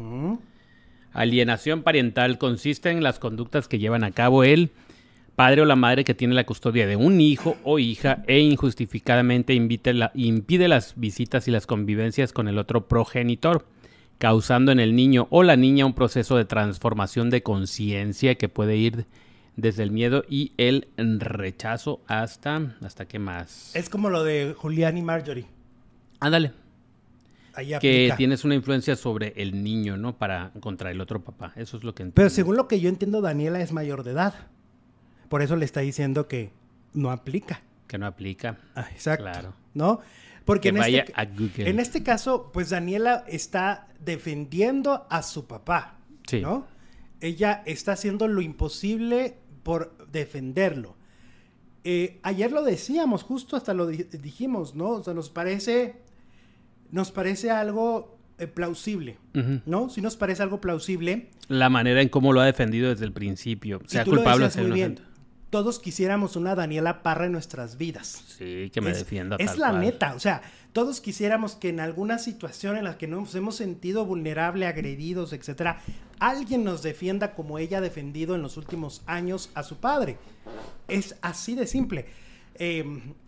[1.14, 4.72] Alienación parental consiste en las conductas que llevan a cabo el
[5.36, 9.54] padre o la madre que tiene la custodia de un hijo o hija e injustificadamente
[9.94, 13.66] la- impide las visitas y las convivencias con el otro progenitor,
[14.18, 18.76] causando en el niño o la niña un proceso de transformación de conciencia que puede
[18.78, 19.06] ir
[19.56, 23.76] desde el miedo y el rechazo hasta hasta qué más.
[23.76, 25.46] Es como lo de Julián y Marjorie.
[26.20, 26.54] Ándale,
[27.54, 30.18] Ahí que tienes una influencia sobre el niño, ¿no?
[30.18, 31.54] Para contra el otro papá.
[31.56, 32.16] Eso es lo que entiendo.
[32.16, 34.34] Pero según lo que yo entiendo, Daniela es mayor de edad.
[35.30, 36.52] Por eso le está diciendo que
[36.94, 37.62] no aplica.
[37.88, 38.58] que no aplica.
[38.76, 39.24] Ah, exacto.
[39.24, 39.54] Claro.
[39.74, 40.02] ¿No?
[40.44, 41.70] Porque Que en, vaya este, a Google.
[41.70, 45.96] en este caso, pues Daniela está defendiendo a su papá.
[46.28, 46.42] Sí.
[46.42, 46.68] ¿No?
[47.22, 50.96] Ella está haciendo lo imposible por defenderlo.
[51.84, 54.90] Eh, ayer lo decíamos, justo hasta lo di- dijimos, ¿no?
[54.90, 55.96] O sea, nos parece.
[56.92, 59.18] Nos parece algo eh, plausible.
[59.66, 59.90] ¿No?
[59.90, 61.30] Si nos parece algo plausible.
[61.48, 63.82] La manera en cómo lo ha defendido desde el principio.
[63.84, 65.02] y Sea tú culpable o sea inocente.
[65.50, 68.24] Todos quisiéramos una Daniela Parra en nuestras vidas.
[68.28, 69.36] Sí, que me es, defienda.
[69.40, 69.82] Es la cual.
[69.82, 70.42] neta, o sea,
[70.74, 75.82] todos quisiéramos que en alguna situación en la que nos hemos sentido vulnerable, agredidos, etcétera,
[76.20, 80.18] alguien nos defienda como ella ha defendido en los últimos años a su padre.
[80.88, 82.06] Es así de simple.
[82.56, 82.84] Eh,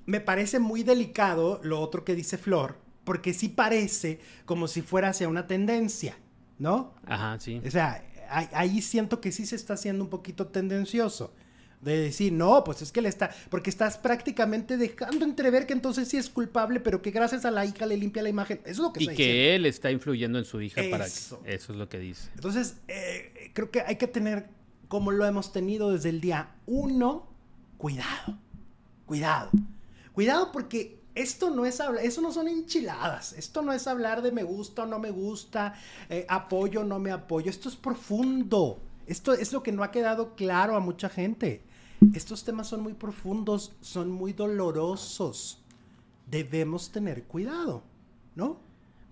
[0.05, 5.09] me parece muy delicado lo otro que dice Flor, porque sí parece como si fuera
[5.09, 6.17] hacia una tendencia,
[6.59, 6.93] ¿no?
[7.05, 7.61] Ajá, sí.
[7.65, 11.33] O sea, ahí, ahí siento que sí se está haciendo un poquito tendencioso.
[11.81, 13.29] De decir, no, pues es que le está.
[13.49, 17.65] Porque estás prácticamente dejando entrever que entonces sí es culpable, pero que gracias a la
[17.65, 18.59] hija le limpia la imagen.
[18.63, 19.33] Eso es lo que Y está diciendo.
[19.33, 21.11] que él está influyendo en su hija para que...
[21.11, 21.41] Eso.
[21.45, 22.29] Eso es lo que dice.
[22.33, 24.47] Entonces, eh, creo que hay que tener,
[24.87, 27.27] como lo hemos tenido desde el día uno,
[27.77, 28.39] cuidado.
[29.05, 29.51] Cuidado.
[30.13, 33.33] Cuidado porque esto no es hablar, eso no son enchiladas.
[33.33, 35.75] Esto no es hablar de me gusta o no me gusta,
[36.09, 37.49] eh, apoyo o no me apoyo.
[37.51, 38.81] Esto es profundo.
[39.07, 41.63] Esto es lo que no ha quedado claro a mucha gente.
[42.13, 45.63] Estos temas son muy profundos, son muy dolorosos.
[46.27, 47.83] Debemos tener cuidado,
[48.35, 48.59] ¿no?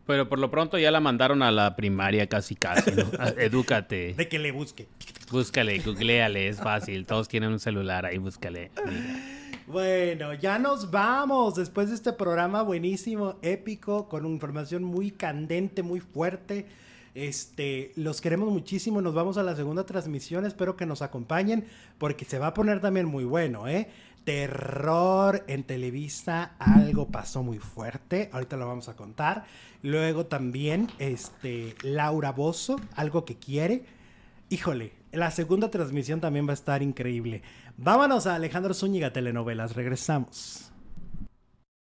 [0.06, 3.10] Pero por lo pronto ya la mandaron a la primaria casi casi, ¿no?
[3.40, 4.14] Edúcate.
[4.14, 4.88] De que le busque.
[5.32, 7.06] Búscale, googleale, es fácil.
[7.06, 8.70] Todos tienen un celular ahí, búscale.
[9.66, 16.02] Bueno, ya nos vamos después de este programa buenísimo, épico, con información muy candente, muy
[16.02, 16.68] fuerte.
[17.16, 19.02] Este, los queremos muchísimo.
[19.02, 20.46] Nos vamos a la segunda transmisión.
[20.46, 21.66] Espero que nos acompañen
[21.98, 23.88] porque se va a poner también muy bueno, ¿eh?
[24.26, 28.30] Terror en Televisa, algo pasó muy fuerte.
[28.34, 29.46] Ahorita lo vamos a contar.
[29.84, 33.86] Luego también, este, Laura Bozo, algo que quiere.
[34.50, 37.44] Híjole, la segunda transmisión también va a estar increíble.
[37.78, 39.76] Vámonos a Alejandro Zúñiga Telenovelas.
[39.76, 40.72] Regresamos.